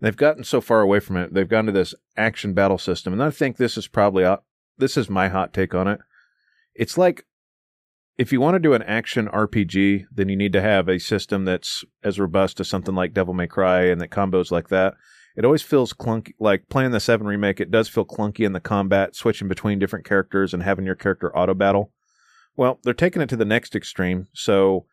[0.00, 1.32] They've gotten so far away from it.
[1.32, 4.38] They've gone to this action battle system, and I think this is probably uh,
[4.76, 6.00] this is my hot take on it.
[6.74, 7.24] It's like
[8.18, 11.44] if you want to do an action RPG, then you need to have a system
[11.44, 14.94] that's as robust as something like Devil May Cry and that combos like that.
[15.34, 16.34] It always feels clunky.
[16.38, 20.04] Like playing the Seven remake, it does feel clunky in the combat, switching between different
[20.04, 21.90] characters and having your character auto battle.
[22.54, 24.28] Well, they're taking it to the next extreme.
[24.34, 24.84] So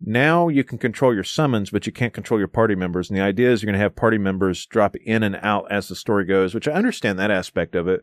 [0.00, 3.10] now you can control your summons, but you can't control your party members.
[3.10, 5.88] And the idea is you're going to have party members drop in and out as
[5.88, 8.02] the story goes, which I understand that aspect of it,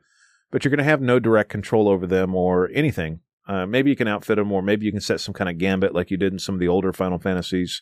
[0.52, 3.22] but you're going to have no direct control over them or anything.
[3.48, 5.94] Uh, maybe you can outfit them, or maybe you can set some kind of gambit
[5.94, 7.82] like you did in some of the older Final Fantasies.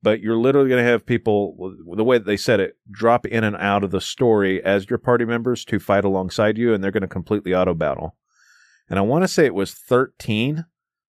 [0.00, 3.42] But you're literally going to have people, the way that they said it, drop in
[3.42, 6.92] and out of the story as your party members to fight alongside you, and they're
[6.92, 8.16] going to completely auto battle.
[8.88, 10.66] And I want to say it was 13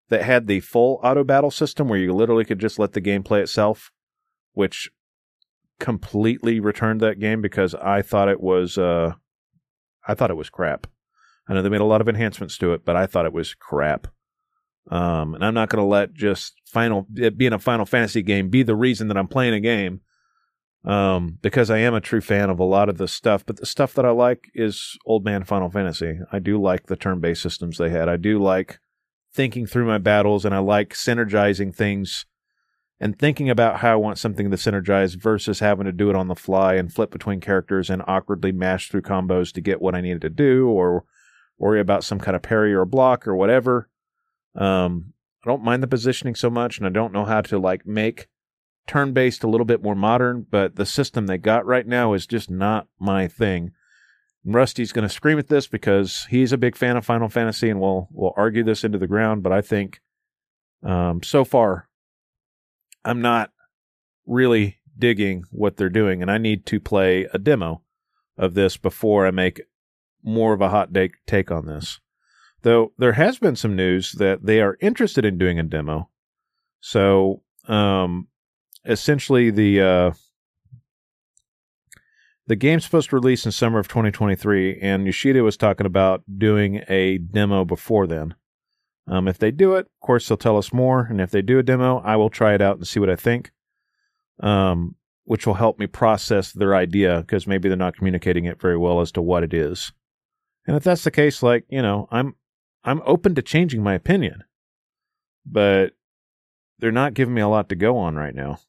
[0.09, 3.23] that had the full auto battle system where you literally could just let the game
[3.23, 3.93] play itself,
[4.53, 4.91] which
[5.79, 9.13] completely returned that game because I thought it was uh
[10.07, 10.87] I thought it was crap.
[11.49, 13.55] I know they made a lot of enhancements to it, but I thought it was
[13.55, 14.09] crap.
[14.91, 18.49] Um, and I'm not going to let just final it being a Final Fantasy game
[18.49, 20.01] be the reason that I'm playing a game.
[20.85, 23.67] Um, because I am a true fan of a lot of the stuff, but the
[23.67, 26.21] stuff that I like is old man Final Fantasy.
[26.33, 28.09] I do like the turn-based systems they had.
[28.09, 28.79] I do like
[29.35, 32.27] thinking through my battles, and I like synergizing things
[33.01, 36.29] and thinking about how I want something to synergize versus having to do it on
[36.29, 40.01] the fly and flip between characters and awkwardly mash through combos to get what I
[40.01, 41.05] needed to do or
[41.59, 43.89] worry about some kind of parry or block or whatever.
[44.55, 45.13] Um,
[45.45, 48.29] I don't mind the positioning so much, and I don't know how to like make
[48.87, 52.27] turn based a little bit more modern, but the system they got right now is
[52.27, 53.73] just not my thing.
[54.45, 57.81] Rusty's going to scream at this because he's a big fan of Final Fantasy, and
[57.81, 59.43] we'll we'll argue this into the ground.
[59.43, 60.01] But I think
[60.83, 61.89] um, so far,
[63.05, 63.51] I'm not
[64.27, 67.83] really digging what they're doing, and I need to play a demo
[68.37, 69.61] of this before I make
[70.23, 72.01] more of a hot take take on this.
[72.63, 76.09] Though there has been some news that they are interested in doing a demo.
[76.81, 78.29] So, um,
[78.85, 80.11] essentially, the uh,
[82.49, 86.83] the game's supposed to release in summer of 2023, and Yoshida was talking about doing
[86.89, 88.35] a demo before then.
[89.07, 91.07] Um, if they do it, of course, they'll tell us more.
[91.09, 93.17] And if they do a demo, I will try it out and see what I
[93.17, 93.51] think,
[94.41, 98.77] um, which will help me process their idea because maybe they're not communicating it very
[98.77, 99.93] well as to what it is.
[100.69, 102.37] And if that's the case, like you know, I'm
[102.85, 104.45] I'm open to changing my opinion,
[105.47, 105.95] but
[106.79, 108.61] they're not giving me a lot to go on right now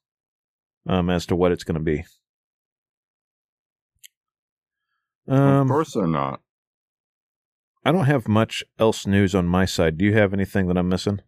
[0.87, 2.05] um, as to what it's going to be.
[5.27, 6.39] of Um, course they're not.
[7.83, 9.97] I don't have much else news on my side.
[9.97, 11.19] Do you have anything that I'm missing?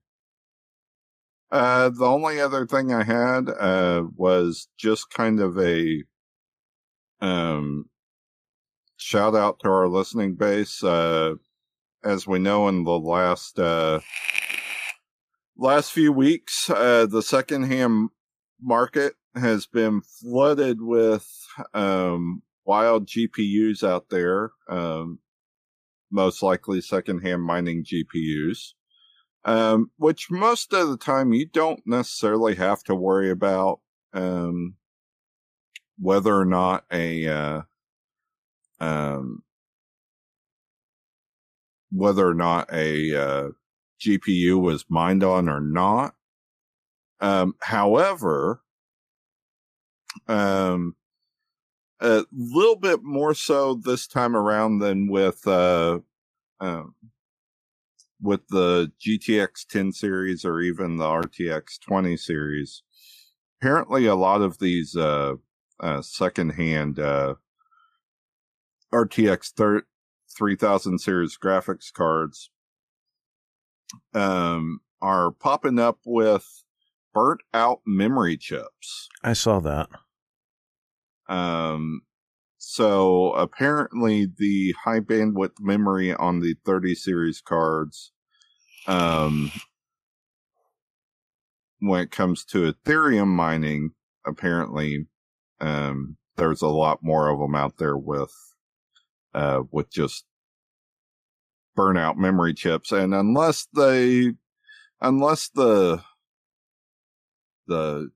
[1.52, 6.04] Uh, the only other thing I had uh, was just kind of a
[7.20, 7.90] um,
[9.02, 10.84] shout out to our listening base.
[10.84, 11.36] Uh,
[12.04, 14.00] as we know, in the last uh,
[15.58, 18.10] last few weeks, uh, the secondhand
[18.62, 21.28] market has been flooded with
[21.74, 24.52] um, wild GPUs out there.
[24.70, 25.20] Um,
[26.12, 28.74] most likely secondhand mining GPUs
[29.46, 33.80] um, which most of the time you don't necessarily have to worry about
[34.14, 34.76] um,
[35.98, 37.62] whether or not a uh,
[38.82, 39.44] um,
[41.92, 43.50] whether or not a uh,
[44.02, 46.16] GPU was mined on or not.
[47.22, 48.64] Um, however,
[50.28, 50.96] um,
[52.00, 56.00] a little bit more so this time around than with uh,
[56.60, 56.84] uh,
[58.20, 62.82] with the GTX 10 series or even the RTX 20 series.
[63.62, 65.36] Apparently, a lot of these uh,
[65.80, 67.36] uh, secondhand uh,
[68.94, 69.86] RTX 30,
[70.38, 72.50] 3000 series graphics cards
[74.14, 76.64] um, are popping up with
[77.14, 79.10] burnt out memory chips.
[79.24, 79.90] I saw that.
[81.28, 82.02] Um,
[82.58, 88.12] so apparently the high bandwidth memory on the 30 series cards,
[88.88, 89.52] um,
[91.80, 93.92] when it comes to Ethereum mining,
[94.26, 95.08] apparently,
[95.60, 98.34] um, there's a lot more of them out there with,
[99.34, 100.26] uh, with just
[101.78, 102.92] burnout memory chips.
[102.92, 104.34] And unless they,
[105.00, 106.04] unless the,
[107.68, 108.12] the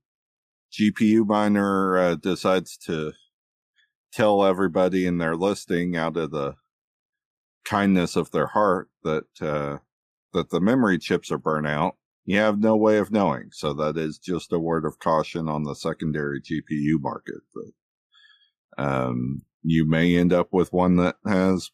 [0.71, 3.13] GPU miner uh, decides to
[4.11, 6.55] tell everybody in their listing out of the
[7.65, 9.77] kindness of their heart that uh,
[10.33, 11.95] that the memory chips are burnt out,
[12.25, 13.49] you have no way of knowing.
[13.51, 17.41] So that is just a word of caution on the secondary GPU market.
[17.53, 21.71] But um, you may end up with one that has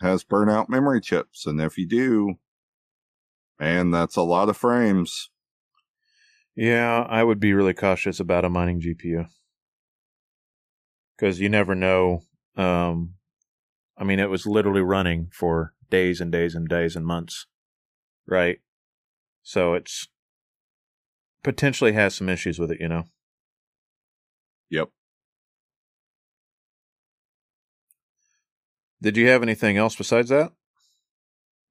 [0.00, 2.34] has burnout memory chips, and if you do,
[3.60, 5.30] man, that's a lot of frames.
[6.56, 9.26] Yeah, I would be really cautious about a mining GPU
[11.16, 12.20] because you never know.
[12.56, 13.14] Um,
[13.98, 17.46] I mean, it was literally running for days and days and days and months,
[18.26, 18.58] right?
[19.42, 20.08] So it's
[21.42, 23.04] potentially has some issues with it, you know.
[24.70, 24.88] Yep.
[29.04, 30.50] Did you have anything else besides that?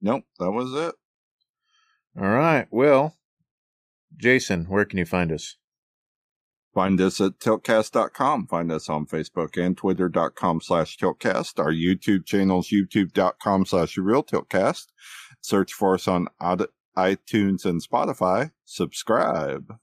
[0.00, 0.94] Nope, that was it.
[2.16, 2.68] All right.
[2.70, 3.16] Well,
[4.16, 5.56] Jason, where can you find us?
[6.72, 8.46] Find us at tiltcast.com.
[8.46, 11.58] Find us on Facebook and twitter.com slash tiltcast.
[11.58, 14.86] Our YouTube channel is youtube.com slash real tiltcast.
[15.40, 18.52] Search for us on iTunes and Spotify.
[18.64, 19.74] Subscribe.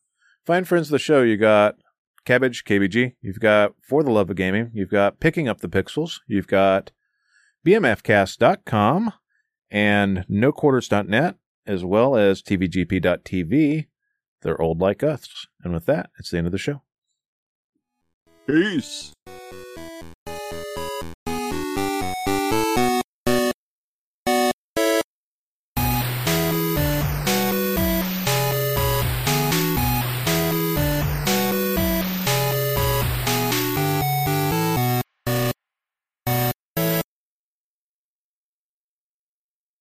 [0.46, 1.22] Find friends of the show.
[1.22, 1.76] You got
[2.24, 3.16] Cabbage, KBG.
[3.22, 4.72] You've got For the Love of Gaming.
[4.74, 6.22] You've got Picking Up the Pixels.
[6.28, 6.92] You've got
[7.66, 9.14] BMFcast.com
[9.70, 11.36] and NoQuarters.net,
[11.66, 13.88] as well as TVGP.tv.
[14.42, 15.48] They're old like us.
[15.64, 16.82] And with that, it's the end of the show.
[18.48, 19.14] Peace.